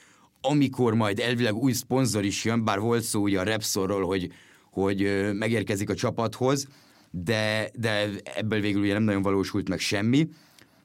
[0.41, 4.31] amikor majd elvileg új szponzor is jön, bár volt szó ugye a Repsorról, hogy,
[4.71, 6.67] hogy megérkezik a csapathoz,
[7.11, 10.29] de, de ebből végül ugye nem nagyon valósult meg semmi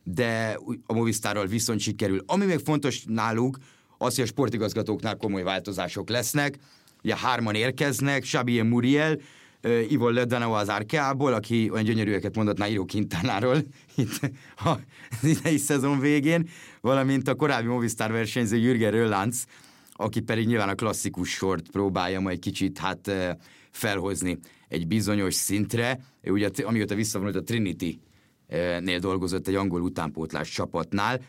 [0.05, 2.23] de a Movistarral viszont sikerül.
[2.27, 3.59] Ami még fontos náluk,
[3.99, 6.59] az, hogy a sportigazgatóknál komoly változások lesznek.
[7.03, 9.19] Ugye hárman érkeznek, Xavier Muriel,
[9.63, 13.57] uh, Ivo Ledano az Arkeából, aki olyan gyönyörűeket mondott Nairo Quintánáról
[13.95, 14.21] itt
[14.57, 14.75] a
[15.23, 16.49] idei szezon végén,
[16.81, 19.43] valamint a korábbi Movistar versenyző Jürgen Rölánc,
[19.97, 23.11] aki pedig nyilván a klasszikus sort próbálja majd kicsit hát
[23.71, 26.01] felhozni egy bizonyos szintre.
[26.21, 27.99] Ő ugye amióta visszavonult a Trinity
[28.81, 31.21] nél dolgozott egy angol utánpótlás csapatnál.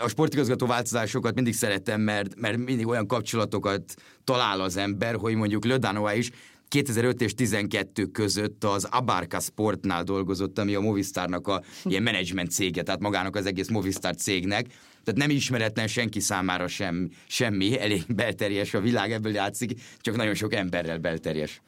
[0.00, 5.64] A sportigazgató változásokat mindig szeretem, mert, mert mindig olyan kapcsolatokat talál az ember, hogy mondjuk
[5.64, 6.30] Lödánova is
[6.68, 12.82] 2005 és 12 között az Abarca Sportnál dolgozott, ami a Movistarnak a ilyen menedzsment cége,
[12.82, 14.66] tehát magának az egész Movistar cégnek.
[15.04, 20.34] Tehát nem ismeretlen senki számára sem, semmi, elég belterjes a világ, ebből játszik, csak nagyon
[20.34, 21.60] sok emberrel belterjes.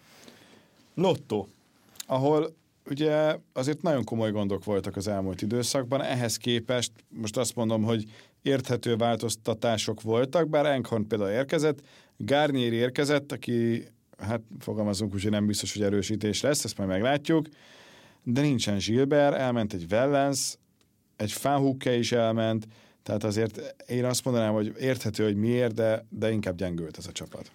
[0.94, 1.46] Lotto,
[2.06, 2.54] ahol
[2.90, 8.04] ugye azért nagyon komoly gondok voltak az elmúlt időszakban, ehhez képest most azt mondom, hogy
[8.42, 11.80] érthető változtatások voltak, bár Enkhorn például érkezett,
[12.16, 13.84] Garnier érkezett, aki,
[14.20, 17.46] hát fogalmazunk úgy, hogy nem biztos, hogy erősítés lesz, ezt majd meglátjuk,
[18.22, 20.56] de nincsen Gilbert, elment egy Wellens,
[21.16, 22.66] egy Fanhukke is elment,
[23.02, 27.12] tehát azért én azt mondanám, hogy érthető, hogy miért, de, de inkább gyengült ez a
[27.12, 27.50] csapat.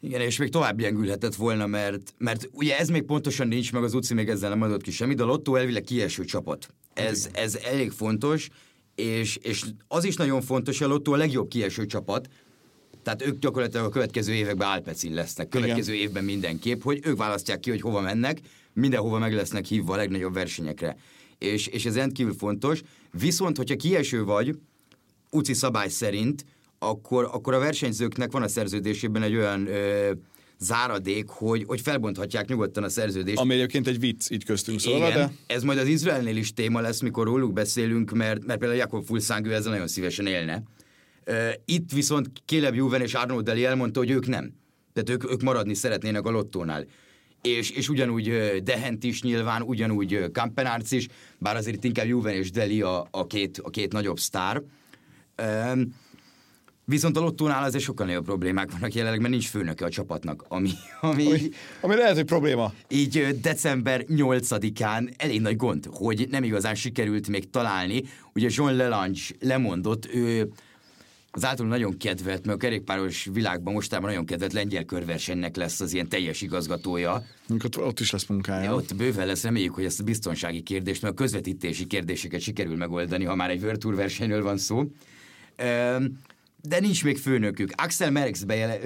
[0.00, 3.94] Igen, és még tovább gyengülhetett volna, mert, mert ugye ez még pontosan nincs, meg az
[3.94, 6.68] UCI még ezzel nem adott ki semmit, de a Lotto elvileg kieső csapat.
[6.94, 8.48] Ez, ez elég fontos,
[8.94, 12.28] és, és az is nagyon fontos, hogy a Lotto a legjobb kieső csapat,
[13.02, 16.06] tehát ők gyakorlatilag a következő években Alpecin lesznek, következő Igen.
[16.06, 18.40] évben mindenképp, hogy ők választják ki, hogy hova mennek,
[18.72, 20.96] mindenhova meg lesznek hívva a legnagyobb versenyekre.
[21.38, 22.82] És, és ez rendkívül fontos.
[23.12, 24.58] Viszont, hogyha kieső vagy,
[25.30, 26.44] UCI szabály szerint,
[26.78, 30.12] akkor, akkor a versenyzőknek van a szerződésében egy olyan ö,
[30.58, 33.38] záradék, hogy, hogy felbonthatják nyugodtan a szerződést.
[33.38, 35.54] Ami egyébként egy vicc így köztünk szólva, Igen, de...
[35.54, 39.54] ez majd az Izraelnél is téma lesz, mikor róluk beszélünk, mert, mert például Jakob Fulszángő
[39.54, 40.62] ezzel nagyon szívesen élne.
[41.64, 44.52] Itt viszont Caleb Juven és Arnold Deli elmondta, hogy ők nem.
[44.92, 46.86] Tehát ők, ők maradni szeretnének a lottónál.
[47.42, 48.28] És, és ugyanúgy
[48.62, 51.08] Dehent is nyilván, ugyanúgy Kampenárc is,
[51.38, 54.62] bár azért itt inkább Juven és Deli a, a, két, a két nagyobb sztár.
[56.84, 60.70] Viszont a lottónál azért sokkal nagyobb problémák vannak jelenleg, mert nincs főnöke a csapatnak, ami,
[61.00, 61.48] ami, ami,
[61.80, 62.72] ami lehet, hogy probléma.
[62.88, 68.02] Így december 8-án elég nagy gond, hogy nem igazán sikerült még találni.
[68.34, 70.48] Ugye Jean Lelange lemondott, ő
[71.34, 75.92] az általában nagyon kedvelt, mert a kerékpáros világban mostában nagyon kedvelt lengyel körversenynek lesz az
[75.92, 77.24] ilyen teljes igazgatója.
[77.64, 78.62] Ott, ott is lesz munkája.
[78.62, 82.76] Ja, ott bőven lesz, reméljük, hogy ezt a biztonsági kérdést, mert a közvetítési kérdéseket sikerül
[82.76, 84.84] megoldani, ha már egy World Tour versenyről van szó
[86.62, 87.70] de nincs még főnökük.
[87.76, 88.78] Axel Merckx bejele,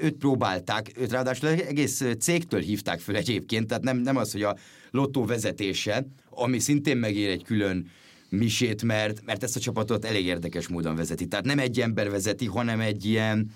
[0.00, 4.56] őt próbálták, őt ráadásul egész cégtől hívták föl egyébként, tehát nem, nem az, hogy a
[4.90, 7.90] lottó vezetése, ami szintén megér egy külön
[8.34, 11.26] misét, mert, mert ezt a csapatot elég érdekes módon vezeti.
[11.26, 13.50] Tehát nem egy ember vezeti, hanem egy ilyen,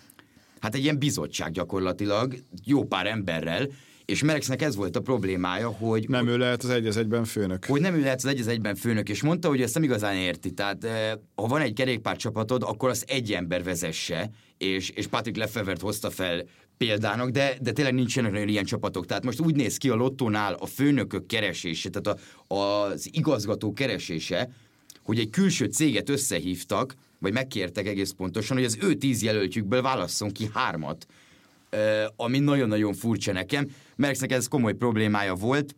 [0.61, 3.69] hát egy ilyen bizottság gyakorlatilag, jó pár emberrel,
[4.05, 6.09] és Merexnek ez volt a problémája, hogy...
[6.09, 7.65] Nem ő lehet az egy egyben főnök.
[7.65, 10.51] Hogy nem ő lehet az egy egyben főnök, és mondta, hogy ezt nem igazán érti.
[10.51, 15.81] Tehát eh, ha van egy kerékpárcsapatod, akkor azt egy ember vezesse, és, és Patrick Lefevert
[15.81, 16.45] hozta fel
[16.79, 19.07] példának, de, de tényleg nincsenek nagyon ilyen csapatok.
[19.07, 24.51] Tehát most úgy néz ki a lottónál a főnökök keresése, tehát a, az igazgató keresése,
[25.09, 30.33] hogy egy külső céget összehívtak, vagy megkértek egész pontosan, hogy az ő tíz jelöltjükből válasszon
[30.33, 31.07] ki hármat,
[32.17, 33.69] ami nagyon-nagyon furcsa nekem.
[33.97, 35.77] Merckxnek ez komoly problémája volt,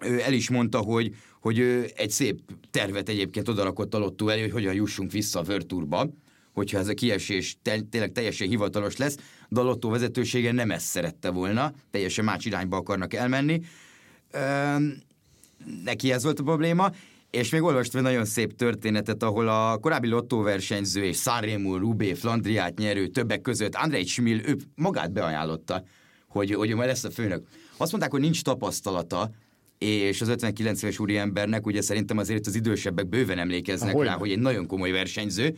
[0.00, 4.50] ő el is mondta, hogy, hogy ő egy szép tervet egyébként odarakott a lottó hogy
[4.50, 6.08] hogyan jussunk vissza a Virtúrba,
[6.52, 9.16] hogyha ez a kiesés te, tényleg teljesen hivatalos lesz,
[9.48, 13.60] de a lottó vezetősége nem ezt szerette volna, teljesen más irányba akarnak elmenni.
[14.30, 14.76] Ö,
[15.84, 16.92] neki ez volt a probléma,
[17.32, 22.78] és még olvastam egy nagyon szép történetet, ahol a korábbi lottóversenyző és Sanremo, Rubé, Flandriát
[22.78, 25.82] nyerő többek között Andrei Schmil, ő magát beajánlotta,
[26.28, 27.46] hogy, hogy majd lesz a főnök.
[27.76, 29.30] Azt mondták, hogy nincs tapasztalata,
[29.78, 34.30] és az 59 éves úriembernek ugye szerintem azért az idősebbek bőven emlékeznek Há, rá, hogy
[34.30, 35.56] egy nagyon komoly versenyző,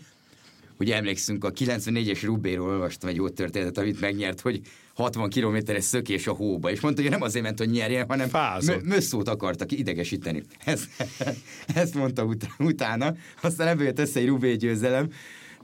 [0.79, 4.61] Ugye emlékszünk, a 94-es Rubéról olvastam egy jó történetet, amit megnyert, hogy
[4.95, 8.29] 60 kilométeres szökés a hóba, és mondta, hogy nem azért ment, hogy nyerjen, hanem
[8.85, 10.43] mösszót akartak idegesíteni.
[10.65, 10.89] Ezt,
[11.75, 15.09] ezt mondta ut- utána, aztán ebből jött össze egy Rubé győzelem.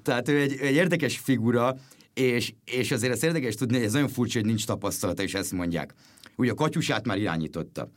[0.02, 1.76] Tehát ő egy, egy érdekes figura,
[2.14, 5.52] és, és azért ezt érdekes tudni, hogy ez nagyon furcsa, hogy nincs tapasztalata, és ezt
[5.52, 5.94] mondják.
[6.36, 7.90] Ugye a katyusát már irányította.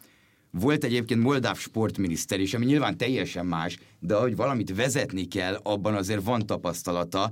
[0.60, 5.96] Volt egyébként moldáv sportminiszter is, ami nyilván teljesen más, de hogy valamit vezetni kell, abban
[5.96, 7.32] azért van tapasztalata,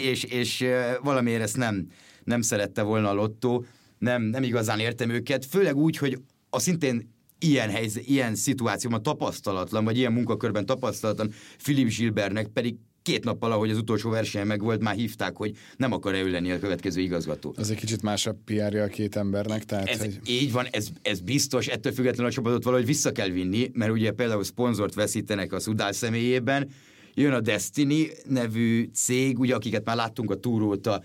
[0.00, 0.64] és, és
[1.02, 1.86] valamiért ezt nem,
[2.24, 3.64] nem szerette volna a lottó,
[3.98, 6.18] nem, nem igazán értem őket, főleg úgy, hogy
[6.50, 13.24] a szintén ilyen, helyzet, ilyen szituációban tapasztalatlan, vagy ilyen munkakörben tapasztalatlan Philip Gilbertnek pedig két
[13.24, 16.58] nappal, ahogy az utolsó verseny meg volt, már hívták, hogy nem akar ő lenni a
[16.58, 17.54] következő igazgató.
[17.56, 19.64] Ez egy kicsit másabb pr a két embernek.
[19.64, 20.20] Tehát, ez, hogy...
[20.26, 24.10] Így van, ez, ez biztos, ettől függetlenül a csapatot valahogy vissza kell vinni, mert ugye
[24.10, 26.70] például szponzort veszítenek a Szudál személyében,
[27.14, 31.02] jön a Destiny nevű cég, ugye akiket már láttunk a túróta,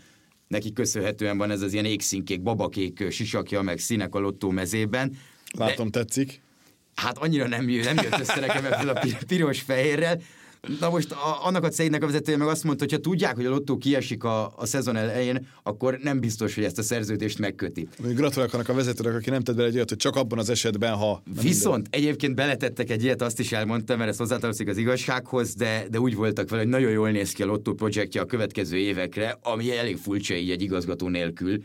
[0.47, 5.17] neki köszönhetően van ez az ilyen égszínkék, babakék sisakja, meg színek a lottó mezében.
[5.57, 6.41] Látom, de, tetszik.
[6.95, 10.21] Hát annyira nem, jön, nem jött össze nekem ebből a piros-fehérrel,
[10.80, 13.45] Na most a, annak a cégnek a vezetője meg azt mondta, hogy ha tudják, hogy
[13.45, 17.88] a lottó kiesik a, a szezon elején, akkor nem biztos, hogy ezt a szerződést megköti.
[17.97, 20.93] Gratulálok annak a vezetőnek, aki nem tett bele egy olyat, hogy csak abban az esetben,
[20.93, 21.21] ha...
[21.41, 21.99] Viszont minden.
[21.99, 26.15] egyébként beletettek egy ilyet, azt is elmondtam, mert ez hozzátartozik az igazsághoz, de, de úgy
[26.15, 29.97] voltak vele, hogy nagyon jól néz ki a lottó projektje a következő évekre, ami elég
[29.97, 31.63] furcsa így egy igazgató nélkül,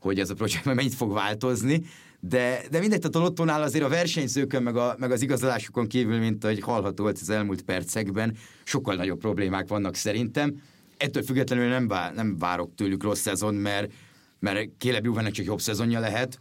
[0.00, 1.82] hogy ez a projekt mennyit fog változni,
[2.20, 6.44] de, de mindegy, a lottónál azért a versenyzőkön, meg, a, meg az igazolásukon kívül, mint
[6.44, 10.62] ahogy hallható volt az elmúlt percekben, sokkal nagyobb problémák vannak szerintem.
[10.96, 13.92] Ettől függetlenül nem, vár, nem várok tőlük rossz szezon, mert,
[14.38, 16.38] mert Caleb Juvennek csak jobb szezonja lehet,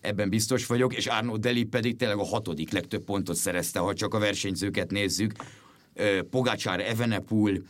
[0.00, 4.14] ebben biztos vagyok, és Arno Deli pedig tényleg a hatodik legtöbb pontot szerezte, ha csak
[4.14, 5.32] a versenyzőket nézzük.
[6.30, 7.62] Pogácsár, Evenepul,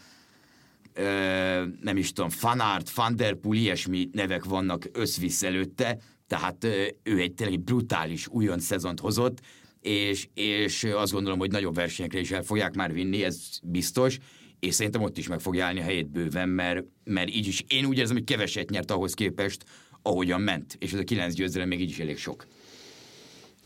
[1.81, 6.65] nem is tudom, Fanart, Van Der Poel, ilyesmi nevek vannak összvisz előtte, tehát
[7.03, 9.41] ő egy tényleg brutális újon szezont hozott,
[9.81, 14.19] és, és azt gondolom, hogy nagyobb versenyekre is el fogják már vinni, ez biztos,
[14.61, 17.85] és szerintem ott is meg fogja állni a helyét bőven, mert, mert így is én
[17.85, 19.65] úgy érzem, hogy keveset nyert ahhoz képest,
[20.03, 22.47] ahogyan ment, és ez a kilenc győzelem még így is elég sok.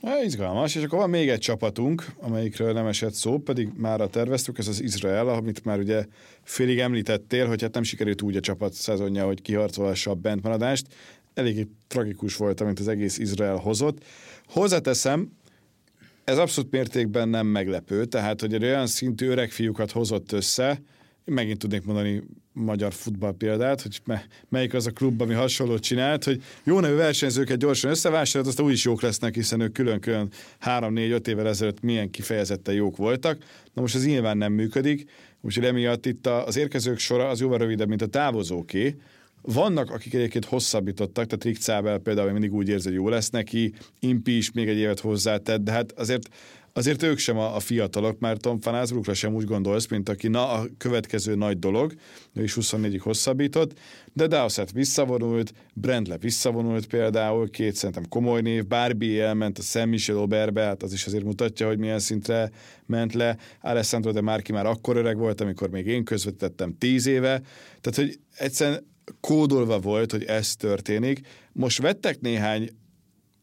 [0.02, 4.08] Ja, izgalmas, és akkor van még egy csapatunk, amelyikről nem esett szó, pedig már a
[4.08, 6.04] terveztük, ez az Izrael, amit már ugye
[6.42, 10.86] félig említettél, hogy hát nem sikerült úgy a csapat szezonja, hogy kiharcolhassa a bentmaradást.
[11.38, 14.04] Eléggé tragikus volt, amit az egész Izrael hozott.
[14.46, 15.32] Hozzáteszem,
[16.24, 20.82] ez abszolút mértékben nem meglepő, tehát hogy egy olyan szintű öreg fiúkat hozott össze,
[21.24, 22.22] megint tudnék mondani
[22.52, 24.00] magyar futball példát, hogy
[24.48, 28.84] melyik az a klub, ami hasonlót csinált, hogy jó nevű versenyzőket gyorsan összevásárolt, aztán úgyis
[28.84, 30.30] jók lesznek, hiszen ők külön-külön
[30.64, 33.38] 3-4-5 évvel ezelőtt milyen kifejezetten jók voltak.
[33.72, 37.88] Na most ez nyilván nem működik, úgyhogy emiatt itt az érkezők sora az jóval rövidebb,
[37.88, 38.96] mint a távozóké.
[39.42, 43.72] Vannak, akik egyébként hosszabbítottak, tehát Rick Cábel például mindig úgy érzi, hogy jó lesz neki,
[44.00, 46.28] Impi is még egy évet hozzátett, de hát azért
[46.78, 50.52] azért ők sem a, a fiatalok, mert Tom Fanázbrukra sem úgy gondolsz, mint aki na
[50.52, 51.92] a következő nagy dolog,
[52.34, 53.78] ő is 24-ig hosszabbított,
[54.12, 60.16] de Dowsett visszavonult, Brendle visszavonult például, két szerintem komoly név, Barbie elment a Sam Michel
[60.16, 62.50] Oberbe, hát az is azért mutatja, hogy milyen szintre
[62.86, 67.42] ment le, Alessandro de Marchi már akkor öreg volt, amikor még én közvetettem tíz éve,
[67.80, 68.86] tehát hogy egyszerűen
[69.20, 71.20] kódolva volt, hogy ez történik.
[71.52, 72.70] Most vettek néhány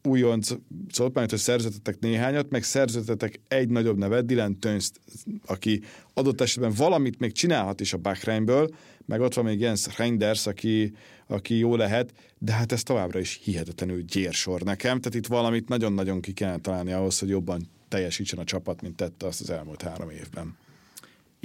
[0.06, 0.50] újonc
[0.96, 5.00] hogy szerződtetek néhányat, meg szerződtetek egy nagyobb nevet, Dylan Tönst,
[5.46, 5.82] aki
[6.14, 8.68] adott esetben valamit még csinálhat is a Bahreinből,
[9.04, 10.92] meg ott van még Jens Reinders, aki,
[11.26, 16.20] aki jó lehet, de hát ez továbbra is hihetetlenül gyérsor nekem, tehát itt valamit nagyon-nagyon
[16.20, 20.10] ki kellene találni ahhoz, hogy jobban teljesítsen a csapat, mint tette azt az elmúlt három
[20.10, 20.56] évben.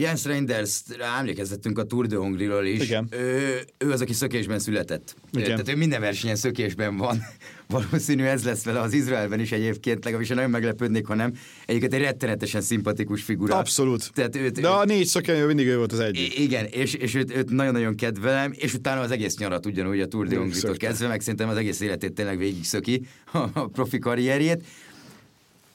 [0.02, 2.84] Jens Reinders, rá emlékezzettünk a Tour de Hongriról is.
[2.84, 3.08] Igen.
[3.12, 5.16] Ő, ő az, aki szökésben született.
[5.32, 5.46] Igen.
[5.46, 7.22] Tehát ő minden versenyen szökésben van.
[7.68, 11.34] Valószínű ez lesz vele az Izraelben is egyébként, legalábbis nagyon meglepődnék, ha nem.
[11.66, 13.58] Egyébként egy rettenetesen szimpatikus figura.
[13.58, 14.12] Abszolút.
[14.14, 16.40] Tehát őt, De a négy szökenyő mindig ő volt az egyik.
[16.40, 20.28] Igen, és, és őt, őt nagyon-nagyon kedvelem, és utána az egész nyarat ugyanúgy a Tour
[20.28, 24.64] de Hongritól kezdve, meg szerintem az egész életét tényleg végig szöki a profi karrierjét.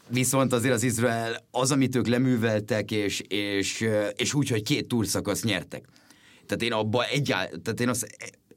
[0.08, 5.42] Viszont azért az Izrael az, amit ők leműveltek, és, és, és úgy, hogy két túrszakasz
[5.42, 5.84] nyertek.
[6.46, 8.06] Tehát én abba egyáll, tehát én azt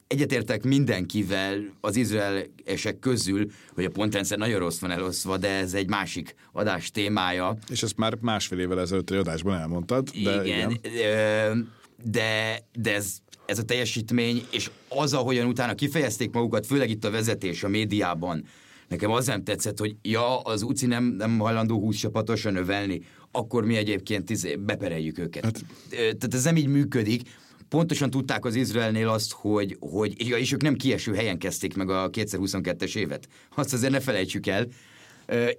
[0.08, 5.90] egyetértek mindenkivel az izraelesek közül, hogy a pontrendszer nagyon rossz van eloszva, de ez egy
[5.90, 7.58] másik adás témája.
[7.70, 10.10] És ezt már másfél évvel ezelőtt egy adásban elmondtad.
[10.10, 11.72] De igen, igen.
[12.04, 17.12] De, de ez, ez a teljesítmény, és az, ahogyan utána kifejezték magukat, főleg itt a
[17.12, 18.46] vezetés a médiában,
[18.90, 23.66] Nekem az nem tetszett, hogy ja, az UCI nem, nem hajlandó 20 csapatosan növelni, akkor
[23.66, 25.44] mi egyébként izé, bepereljük őket.
[25.44, 25.66] Hát...
[25.90, 27.22] Tehát ez nem így működik.
[27.70, 31.90] Pontosan tudták az Izraelnél azt, hogy, hogy ja, és ők nem kieső helyen kezdték meg
[31.90, 33.28] a 2022-es évet.
[33.56, 34.68] Azt azért ne felejtsük el.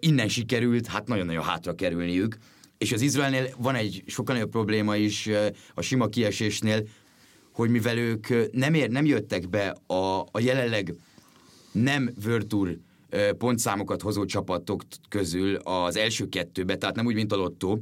[0.01, 2.37] Innen sikerült, hát nagyon-nagyon hátra kerülniük.
[2.79, 5.29] És az Izraelnél van egy sokkal nagyobb probléma is
[5.75, 6.89] a sima kiesésnél,
[7.53, 10.95] hogy mivel ők nem, ér, nem jöttek be a, a jelenleg
[11.73, 12.11] nem
[12.49, 12.79] Tour
[13.39, 17.79] pontszámokat hozó csapatok közül az első kettőbe, tehát nem úgy, mint a Lotto,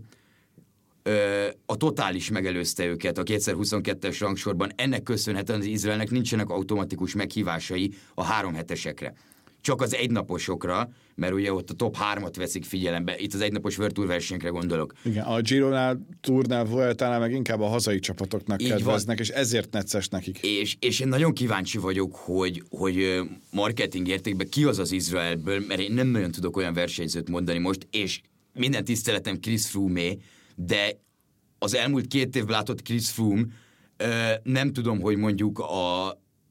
[1.66, 4.70] a totális megelőzte őket a 2022-es rangsorban.
[4.76, 9.14] Ennek köszönhetően az Izraelnek nincsenek automatikus meghívásai a három hetesekre
[9.60, 13.94] csak az egynaposokra, mert ugye ott a top hármat veszik figyelembe, itt az egynapos World
[13.94, 14.92] Tour versenyekre gondolok.
[15.04, 19.26] Igen, a Giro-nál, Tournál, Vueltánál meg inkább a hazai csapatoknak Így kedveznek, van.
[19.26, 20.38] és ezért necces nekik.
[20.38, 25.80] És, és én nagyon kíváncsi vagyok, hogy, hogy marketing értékben ki az az Izraelből, mert
[25.80, 28.20] én nem nagyon tudok olyan versenyzőt mondani most, és
[28.52, 30.12] minden tiszteletem Chris Froome,
[30.54, 30.98] de
[31.58, 33.44] az elmúlt két évben látott Chris Froome,
[34.42, 36.08] nem tudom, hogy mondjuk a,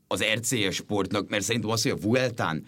[0.07, 2.65] az RCS sportnak, mert szerintem az, hogy a Vueltán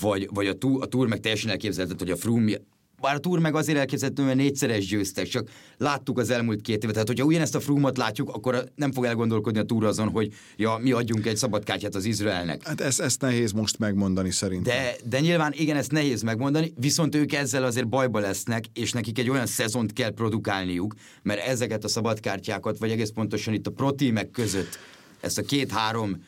[0.00, 2.56] vagy, vagy a, túr, a túr meg teljesen elképzelhetett, hogy a Froome
[3.02, 6.92] bár a túr meg azért elképzelhető, mert négyszeres győztek, csak láttuk az elmúlt két évet.
[6.92, 10.78] Tehát, hogyha ugyanezt a Frumot látjuk, akkor nem fog elgondolkodni a túr azon, hogy ja,
[10.80, 12.66] mi adjunk egy szabadkártyát az Izraelnek.
[12.66, 14.74] Hát ezt, ezt nehéz most megmondani szerintem.
[14.74, 19.18] De, de nyilván igen, ezt nehéz megmondani, viszont ők ezzel azért bajba lesznek, és nekik
[19.18, 24.30] egy olyan szezont kell produkálniuk, mert ezeket a szabadkártyákat, vagy egész pontosan itt a protímek
[24.30, 24.78] között,
[25.20, 26.24] ezt a két-három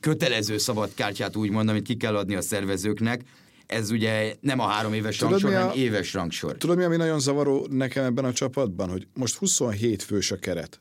[0.00, 3.22] kötelező szabadkártyát úgy mondom, amit ki kell adni a szervezőknek,
[3.66, 6.56] ez ugye nem a három éves Tudod, rangsor, hanem éves rangsor.
[6.56, 10.80] Tudod mi, ami nagyon zavaró nekem ebben a csapatban, hogy most 27 fős a keret.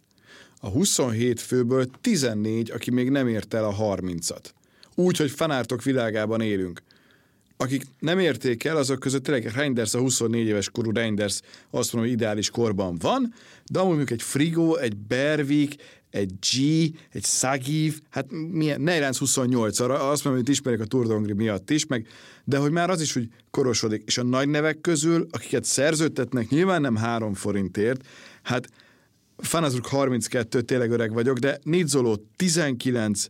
[0.60, 4.44] A 27 főből 14, aki még nem ért el a 30-at.
[4.96, 6.82] Úgy, hogy fanártok világában élünk
[7.58, 11.40] akik nem érték el, azok között tényleg Reinders, a 24 éves korú Reinders
[11.70, 13.34] azt mondom, hogy ideális korban van,
[13.72, 15.76] de amúgy mondjuk egy Frigo, egy Bervik,
[16.16, 16.60] egy G,
[17.12, 21.70] egy Sagiv, hát milyen, Neiránc 28 arra azt mondom, hogy ismerik a Tour d'Ongri miatt
[21.70, 22.08] is, meg,
[22.44, 24.04] de hogy már az is úgy korosodik.
[24.06, 28.08] És a nagy nevek közül, akiket szerződtetnek, nyilván nem három forintért,
[28.44, 28.68] hát
[29.38, 33.26] Fanazruk 32, tényleg öreg vagyok, de Nizzoló 19,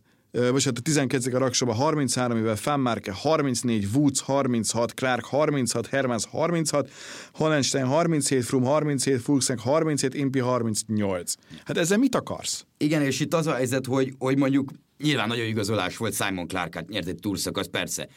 [0.50, 6.24] vagy hát a 12 a raksoba 33 éve, Fanmarke 34, Woods 36, Clark 36, Hermans
[6.24, 6.90] 36,
[7.32, 11.34] Hollenstein 37, Froome 37, Fulkseng 37, Impi 38.
[11.64, 12.64] Hát ezzel mit akarsz?
[12.76, 16.74] Igen, és itt az a helyzet, hogy, hogy mondjuk nyilván nagyon igazolás volt, Simon Clark
[16.74, 18.08] hát nyert egy túrszakaszt, persze.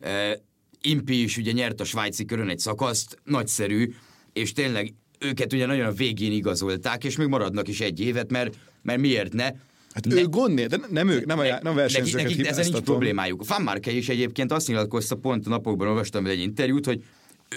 [0.00, 0.10] Uh,
[0.80, 3.94] Impi is ugye nyert a svájci körön egy szakaszt, nagyszerű,
[4.32, 8.56] és tényleg őket ugye nagyon a végén igazolták, és még maradnak is egy évet, mert,
[8.82, 9.50] mert miért ne?
[9.94, 12.78] Hát ne, ő gond de nem ők, nem a, nem a versenyzőket nekik, ezzel nincs
[12.78, 13.46] problémájuk.
[13.46, 17.04] Van Marke is egyébként azt nyilatkozta, pont a napokban olvastam egy interjút, hogy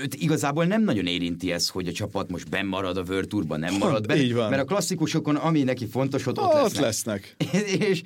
[0.01, 3.59] őt igazából nem nagyon érinti ez, hogy a csapat most benn marad a World Tourban,
[3.59, 4.49] nem marad benne, így van.
[4.49, 6.81] mert a klasszikusokon, ami neki fontos, ott, ott, ott lesznek.
[6.83, 7.35] lesznek.
[7.89, 8.01] és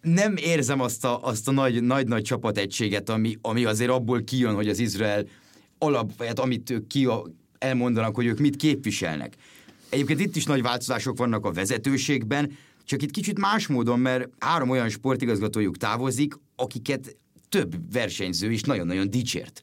[0.00, 4.54] nem érzem azt a, azt a nagy, nagy, nagy csapategységet, ami, ami azért abból kijön,
[4.54, 5.26] hogy az Izrael
[5.78, 7.08] alap, hát amit ők ki
[7.58, 9.34] elmondanak, hogy ők mit képviselnek.
[9.88, 12.50] Egyébként itt is nagy változások vannak a vezetőségben,
[12.86, 17.16] csak itt kicsit más módon, mert három olyan sportigazgatójuk távozik, akiket
[17.48, 19.62] több versenyző is nagyon-nagyon dicsért.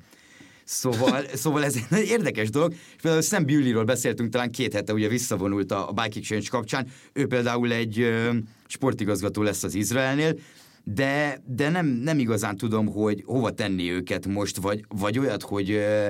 [0.64, 2.72] Szóval, szóval ez egy érdekes dolog.
[2.72, 6.88] És például Sam Bewley-ről beszéltünk talán két hete, ugye visszavonult a, a Bike Exchange kapcsán.
[7.14, 8.30] Ő például egy ö,
[8.68, 10.40] sportigazgató lesz az Izraelnél,
[10.84, 15.72] de, de nem, nem igazán tudom, hogy hova tenni őket most, vagy, vagy olyat, hogy,
[15.72, 16.08] ö,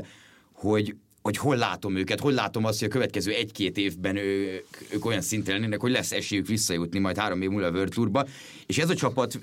[0.53, 5.05] hogy hogy hol látom őket, hol látom azt, hogy a következő egy-két évben ők, ők
[5.05, 8.27] olyan szinten lennének, hogy lesz esélyük visszajutni majd három év múlva a World Tourba.
[8.65, 9.39] És ez a csapat,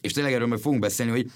[0.00, 1.30] és tényleg erről meg fogunk beszélni, hogy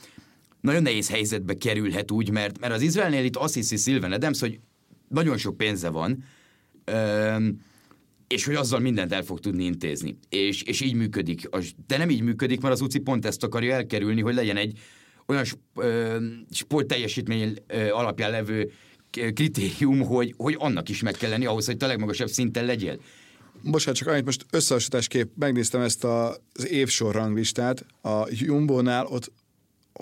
[0.61, 4.61] nagyon nehéz helyzetbe kerülhet úgy, mert, mert az Izraelnél itt azt hiszi Sylvan Adams, hogy
[5.09, 6.25] nagyon sok pénze van,
[8.29, 10.19] és hogy azzal mindent el fog tudni intézni.
[10.29, 11.49] És, és így működik.
[11.87, 14.79] De nem így működik, mert az UCI pont ezt akarja elkerülni, hogy legyen egy
[15.27, 15.45] olyan
[16.51, 17.55] sport teljesítmény
[17.91, 18.73] alapján levő
[19.11, 23.01] kritérium, hogy, hogy annak is meg kell lenni ahhoz, hogy te legmagasabb szinten legyél.
[23.63, 27.17] Bocsánat, csak annyit most összehasonlításképp megnéztem ezt a, az évsor.
[28.03, 29.33] A Jumbo-nál ott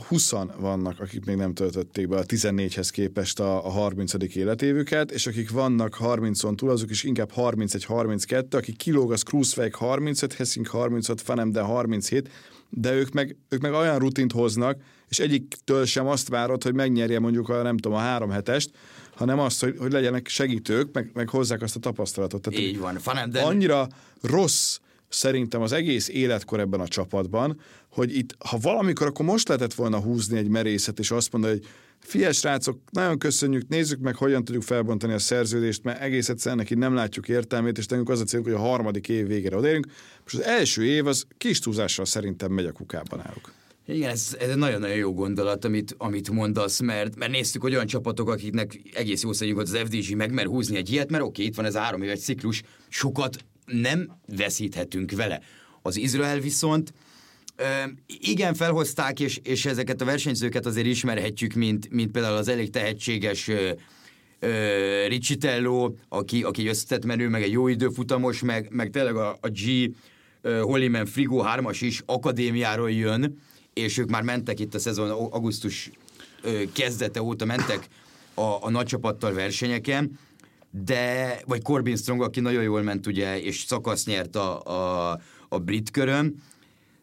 [0.08, 4.12] 20 vannak, akik még nem töltötték be a 14-hez képest a, a 30.
[4.34, 10.34] életévüket, és akik vannak 30-on túl, azok is inkább 31-32, akik kilóg az Cruiseweg 35,
[10.34, 12.28] Hessing 35, Fanemden 37,
[12.70, 17.18] de ők meg, ők meg olyan rutint hoznak, és egyiktől sem azt várod, hogy megnyerje
[17.18, 18.70] mondjuk a nem tudom, a három hetest,
[19.16, 22.42] hanem azt, hogy, hogy legyenek segítők, meg, meg hozzák azt a tapasztalatot.
[22.42, 22.98] Tehát, Így van.
[22.98, 23.40] Fanem, de...
[23.40, 23.88] Annyira
[24.22, 27.60] rossz szerintem az egész életkor ebben a csapatban,
[27.92, 31.66] hogy itt, ha valamikor, akkor most lehetett volna húzni egy merészet, és azt mondani, hogy
[31.98, 36.74] fies rácok, nagyon köszönjük, nézzük meg, hogyan tudjuk felbontani a szerződést, mert egész egyszerűen neki
[36.74, 39.86] nem látjuk értelmét, és nekünk az a célunk, hogy a harmadik év végére odaérünk.
[40.22, 43.52] Most az első év az kis túlzással szerintem megy a kukában náluk.
[43.88, 47.86] Igen, ez, ez egy nagyon-nagyon jó gondolat, amit, amit mondasz, mert, mert néztük, hogy olyan
[47.86, 51.54] csapatok, akiknek egész jó szerint az FDG meg mer húzni egy ilyet, mert oké, itt
[51.54, 55.40] van ez három éves ciklus, sokat nem veszíthetünk vele.
[55.82, 56.92] Az Izrael viszont
[58.06, 63.50] igen, felhozták, és, és ezeket a versenyzőket azért ismerhetjük, mint, mint például az elég tehetséges
[65.08, 69.48] Riccitello, aki, aki egy összetett menő, meg egy jó időfutamos, meg, meg tényleg a, a
[69.48, 69.94] G,
[70.60, 73.38] Holyman Frigo 3-as is akadémiáról jön,
[73.78, 75.90] és ők már mentek itt a szezon augusztus
[76.72, 77.88] kezdete óta mentek
[78.34, 80.18] a, a nagy csapattal versenyeken,
[80.84, 85.58] de, vagy Corbin Strong, aki nagyon jól ment ugye, és szakasz nyert a, a, a
[85.58, 86.42] brit körön,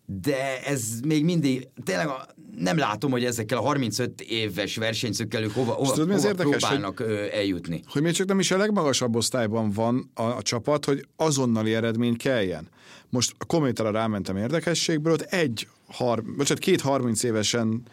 [0.05, 2.25] de ez még mindig, tényleg a,
[2.57, 6.97] nem látom, hogy ezekkel a 35 éves versenyzőkkel ők hova, hova, tudod, hova érdekes, próbálnak
[6.97, 7.81] hogy, eljutni.
[7.87, 12.17] Hogy még csak nem is a legmagasabb osztályban van a, a csapat, hogy azonnali eredmény
[12.17, 12.67] kelljen.
[13.09, 17.83] Most a kommentára rámentem érdekességből, ott egy, har, bocsánat, két 30 évesen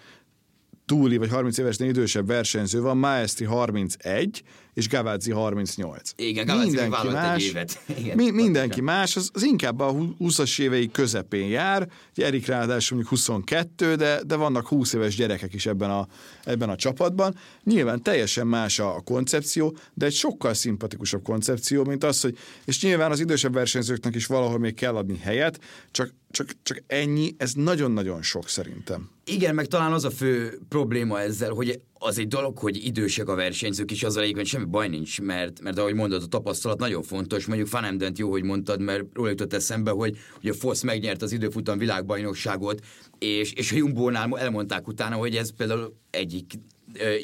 [0.91, 4.43] túli vagy 30 évesnél idősebb versenyző van, Maestri 31
[4.75, 6.11] és Gavazzi 38.
[6.17, 7.81] Igen, Gavazzi mindenki más, egy évet.
[8.01, 13.19] Igen, mi, mindenki más, az, az inkább a 20-as évei közepén jár, Erik ráadásul mondjuk
[13.19, 16.07] 22, de, de vannak 20 éves gyerekek is ebben a,
[16.45, 17.35] ebben a csapatban.
[17.65, 22.83] Nyilván teljesen más a, a koncepció, de egy sokkal szimpatikusabb koncepció, mint az, hogy, és
[22.83, 27.53] nyilván az idősebb versenyzőknek is valahol még kell adni helyet, csak csak, csak ennyi, ez
[27.53, 29.11] nagyon-nagyon sok szerintem.
[29.25, 33.35] Igen, meg talán az a fő probléma ezzel, hogy az egy dolog, hogy idősek a
[33.35, 37.47] versenyzők, és azzal egyébként semmi baj nincs, mert, mert ahogy mondod, a tapasztalat nagyon fontos.
[37.47, 41.79] Mondjuk Fanemdent jó, hogy mondtad, mert róla jutott eszembe, hogy, a Fosz megnyert az időfutam
[41.79, 42.81] világbajnokságot,
[43.19, 46.53] és, és a Jumbo-nál elmondták utána, hogy ez például egyik,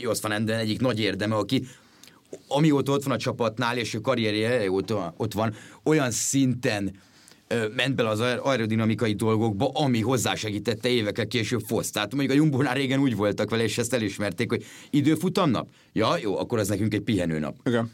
[0.00, 1.66] Jos Fanemden egyik nagy érdeme, aki
[2.48, 4.70] amióta ott van a csapatnál, és a karrierje
[5.16, 5.54] ott van,
[5.84, 6.96] olyan szinten
[7.76, 11.90] ment bele az aerodinamikai dolgokba, ami hozzásegítette évekkel később Fosz.
[11.90, 15.68] Tehát mondjuk a Jumbónál régen úgy voltak vele, és ezt elismerték, hogy időfutamnap?
[15.92, 17.56] Ja, jó, akkor az nekünk egy pihenőnap.
[17.64, 17.92] Igen.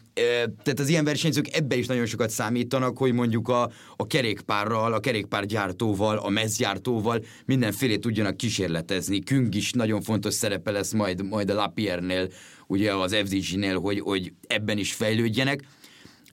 [0.62, 5.00] Tehát az ilyen versenyzők ebbe is nagyon sokat számítanak, hogy mondjuk a, a kerékpárral, a
[5.00, 9.22] kerékpárgyártóval, a mezgyártóval mindenfélét tudjanak kísérletezni.
[9.22, 12.28] Küng is nagyon fontos szerepe lesz majd, majd a Lapierre-nél,
[12.66, 15.60] ugye az FDG-nél, hogy, hogy ebben is fejlődjenek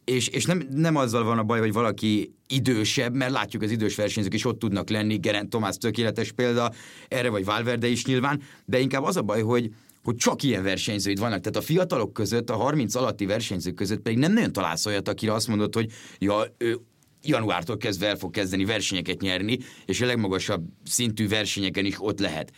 [0.04, 3.96] és, és nem, nem azzal van a baj, hogy valaki idősebb, mert látjuk az idős
[3.96, 6.72] versenyzők is ott tudnak lenni, Gerent Tomás tökéletes példa,
[7.08, 9.72] erre vagy Valverde is nyilván, de inkább az a baj, hogy
[10.04, 11.40] hogy csak ilyen versenyzőid vannak.
[11.40, 15.34] Tehát a fiatalok között, a 30 alatti versenyzők között pedig nem nagyon találsz olyat, akire
[15.34, 16.80] azt mondod, hogy ja, ő
[17.24, 22.52] januártól kezdve el fog kezdeni versenyeket nyerni, és a legmagasabb szintű versenyeken is ott lehet.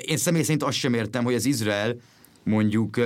[0.00, 1.96] Én személy szerint azt sem értem, hogy az Izrael
[2.44, 2.96] mondjuk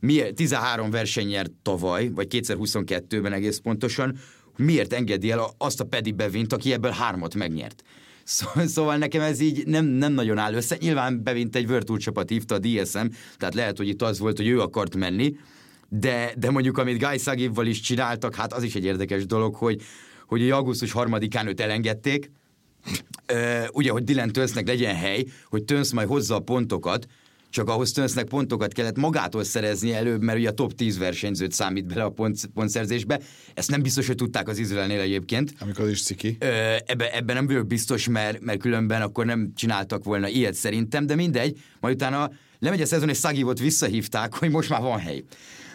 [0.00, 4.18] miért 13 verseny nyert tavaly, vagy 2022-ben egész pontosan,
[4.56, 7.82] miért engedi el azt a Pedi Bevint, aki ebből hármat megnyert.
[8.66, 10.76] Szóval nekem ez így nem, nem nagyon áll össze.
[10.80, 14.46] Nyilván Bevint egy Virtual csapat hívta a DSM, tehát lehet, hogy itt az volt, hogy
[14.46, 15.36] ő akart menni,
[15.88, 19.82] de, de mondjuk amit Guy Szagivval is csináltak, hát az is egy érdekes dolog, hogy,
[20.26, 22.30] hogy augusztus harmadikán őt elengedték,
[23.72, 27.06] ugye, hogy Dylan Tönsznek legyen hely, hogy Tönsz majd hozza a pontokat,
[27.50, 31.86] csak ahhoz Tönsznek pontokat kellett magától szerezni előbb, mert ugye a top 10 versenyzőt számít
[31.86, 33.20] bele a pont, pontszerzésbe.
[33.54, 35.54] Ezt nem biztos, hogy tudták az Izraelnél egyébként.
[35.58, 36.36] Amikor is ciki.
[36.86, 41.14] ebbe, ebben nem vagyok biztos, mert, mert különben akkor nem csináltak volna ilyet szerintem, de
[41.14, 41.58] mindegy.
[41.80, 45.24] Majd utána lemegy a szezon, és Szagivot visszahívták, hogy most már van hely.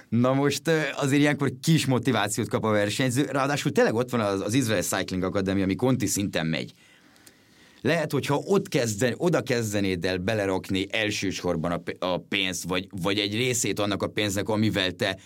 [0.09, 0.61] Na most
[0.95, 5.23] azért ilyenkor kis motivációt kap a versenyző, ráadásul tényleg ott van az, az Israel Cycling
[5.23, 6.73] Academy, ami konti szinten megy
[7.83, 13.79] lehet, hogyha ott kezden, oda kezdenéd el belerakni elsősorban a, pénzt, vagy, vagy egy részét
[13.79, 15.17] annak a pénznek, amivel te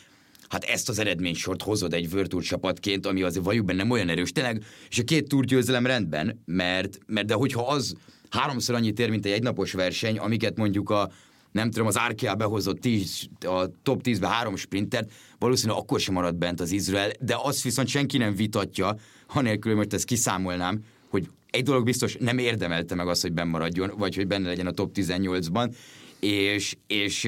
[0.49, 4.32] hát ezt az eredménysort hozod egy Virtual csapatként, ami azért valljuk nem olyan erős.
[4.32, 7.95] Tényleg, és a két túrgyőzelem rendben, mert, mert de hogyha az
[8.30, 11.12] háromszor annyit ér, mint egy egynapos verseny, amiket mondjuk a
[11.51, 16.36] nem tudom, az Arkea behozott tíz, a top 10-be három sprintert, valószínűleg akkor sem marad
[16.36, 18.95] bent az Izrael, de azt viszont senki nem vitatja,
[19.28, 23.47] hanélkül, hogy most ezt kiszámolnám, hogy egy dolog biztos, nem érdemelte meg azt, hogy benn
[23.47, 25.76] maradjon, vagy hogy benne legyen a top 18-ban,
[26.20, 27.28] és, és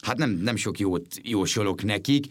[0.00, 2.26] hát nem, nem sok jót jósolok nekik,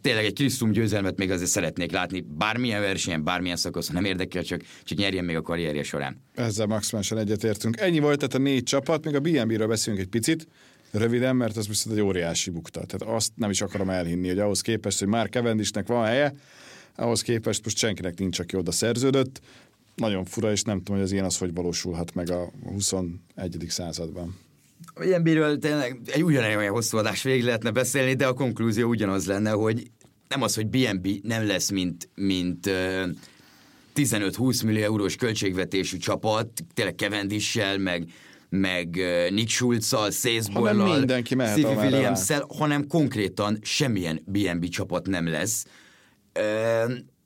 [0.00, 4.60] tényleg egy Krisztum győzelmet még azért szeretnék látni, bármilyen versenyen, bármilyen szakaszon, nem érdekel, csak,
[4.84, 6.22] csak nyerjen még a karrierje során.
[6.34, 7.80] Ezzel maximálisan egyetértünk.
[7.80, 10.46] Ennyi volt tehát a négy csapat, még a BNB-ről beszélünk egy picit,
[10.90, 12.84] röviden, mert az viszont egy óriási bukta.
[12.84, 16.34] Tehát azt nem is akarom elhinni, hogy ahhoz képest, hogy már Cavendishnek van helye,
[16.96, 19.40] ahhoz képest most senkinek nincs, aki oda szerződött
[20.00, 23.20] nagyon fura, és nem tudom, hogy az ilyen az hogy valósulhat meg a 21.
[23.68, 24.38] században.
[25.00, 29.90] Ilyenbéről tényleg egy ugyanolyan hosszú adás végig lehetne beszélni, de a konklúzió ugyanaz lenne, hogy
[30.28, 33.08] nem az, hogy BNB nem lesz, mint, mint uh,
[33.94, 38.04] 15-20 millió eurós költségvetésű csapat, tényleg Cavendissel, meg,
[38.48, 38.88] meg
[39.30, 45.66] Nick Schulz-szal, Szészbollal, Stevie williams hanem konkrétan semmilyen BNB csapat nem lesz.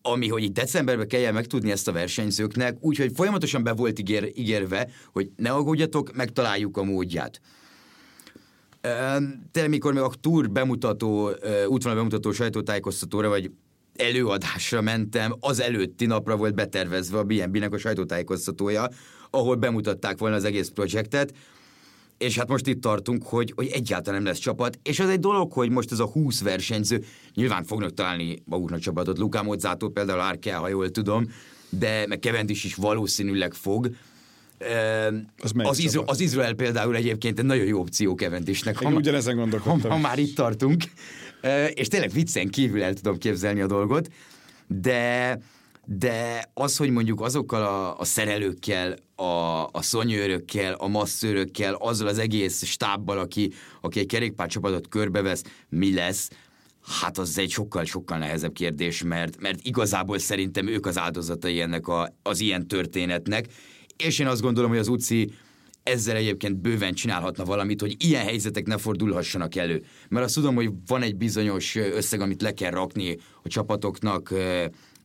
[0.07, 4.88] Ami, hogy itt decemberben kelljen megtudni ezt a versenyzőknek, úgyhogy folyamatosan be volt ígér, ígérve,
[5.12, 7.40] hogy ne aggódjatok, megtaláljuk a módját.
[9.52, 11.30] Te, mikor még a túr bemutató,
[11.66, 13.50] útvonal bemutató sajtótájékoztatóra, vagy
[13.96, 18.88] előadásra mentem, az előtti napra volt betervezve a BNB-nek a sajtótájékoztatója,
[19.30, 21.34] ahol bemutatták volna az egész projektet,
[22.18, 25.52] és hát most itt tartunk, hogy, hogy egyáltalán nem lesz csapat, és az egy dolog,
[25.52, 27.04] hogy most ez a 20 versenyző,
[27.34, 31.30] nyilván fognak találni maguknak csapatot, Luka Mozzától például Arkea, ha jól tudom,
[31.68, 33.90] de meg Kevendis is valószínűleg fog.
[35.42, 38.80] Az, az, Izra- az Izrael például egyébként egy nagyon jó opció Kevendisnek.
[38.80, 39.90] Én ugyanezen gondolkodtam.
[39.90, 40.82] Ha, ha már itt tartunk.
[41.74, 44.08] És tényleg viccen kívül el tudom képzelni a dolgot,
[44.66, 45.38] de
[45.87, 52.18] de az, hogy mondjuk azokkal a, a szerelőkkel, a, a szonyőrökkel, a masszőrökkel, azzal az
[52.18, 56.30] egész stábbal, aki, aki egy kerékpárcsapatot körbevesz, mi lesz,
[57.01, 62.16] hát az egy sokkal-sokkal nehezebb kérdés, mert, mert igazából szerintem ők az áldozatai ennek a,
[62.22, 63.47] az ilyen történetnek,
[63.97, 65.32] és én azt gondolom, hogy az UCI
[65.82, 69.85] ezzel egyébként bőven csinálhatna valamit, hogy ilyen helyzetek ne fordulhassanak elő.
[70.09, 74.35] Mert azt tudom, hogy van egy bizonyos összeg, amit le kell rakni a csapatoknak,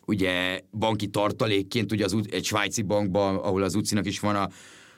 [0.10, 4.50] ugye banki tartalékként, ugye az, egy svájci bankban, ahol az uci is van a,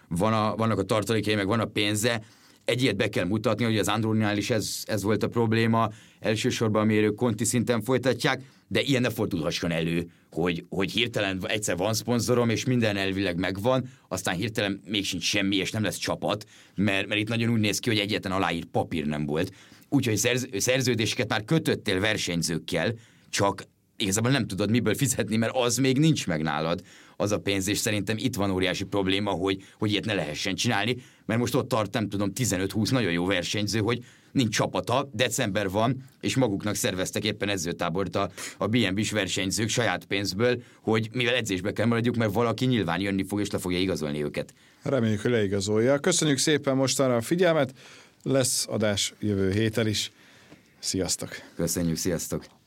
[0.07, 2.21] van a, vannak a tartalékei, meg van a pénze,
[2.65, 5.89] egy ilyet be kell mutatni, hogy az Andrónál is ez, ez volt a probléma,
[6.19, 11.77] elsősorban a mérők konti szinten folytatják, de ilyen ne fordulhasson elő, hogy, hogy hirtelen egyszer
[11.77, 16.45] van szponzorom, és minden elvileg megvan, aztán hirtelen még sincs semmi, és nem lesz csapat,
[16.75, 19.51] mert, mert itt nagyon úgy néz ki, hogy egyetlen aláírt papír nem volt.
[19.89, 22.93] Úgyhogy szerz, szerződéseket már kötöttél versenyzőkkel,
[23.29, 23.63] csak
[24.01, 26.81] igazából nem tudod miből fizetni, mert az még nincs meg nálad
[27.17, 30.97] az a pénz, és szerintem itt van óriási probléma, hogy, hogy ilyet ne lehessen csinálni,
[31.25, 36.03] mert most ott tart, nem tudom, 15-20 nagyon jó versenyző, hogy nincs csapata, december van,
[36.21, 41.85] és maguknak szerveztek éppen edzőtábort a, a BNB-s versenyzők saját pénzből, hogy mivel edzésbe kell
[41.85, 44.53] maradjuk, mert valaki nyilván jönni fog, és le fogja igazolni őket.
[44.81, 45.99] Reméljük, hogy leigazolja.
[45.99, 47.73] Köszönjük szépen mostanra a figyelmet,
[48.23, 50.11] lesz adás jövő héten is.
[50.79, 51.29] Sziasztok!
[51.55, 52.60] Köszönjük, sziasztok!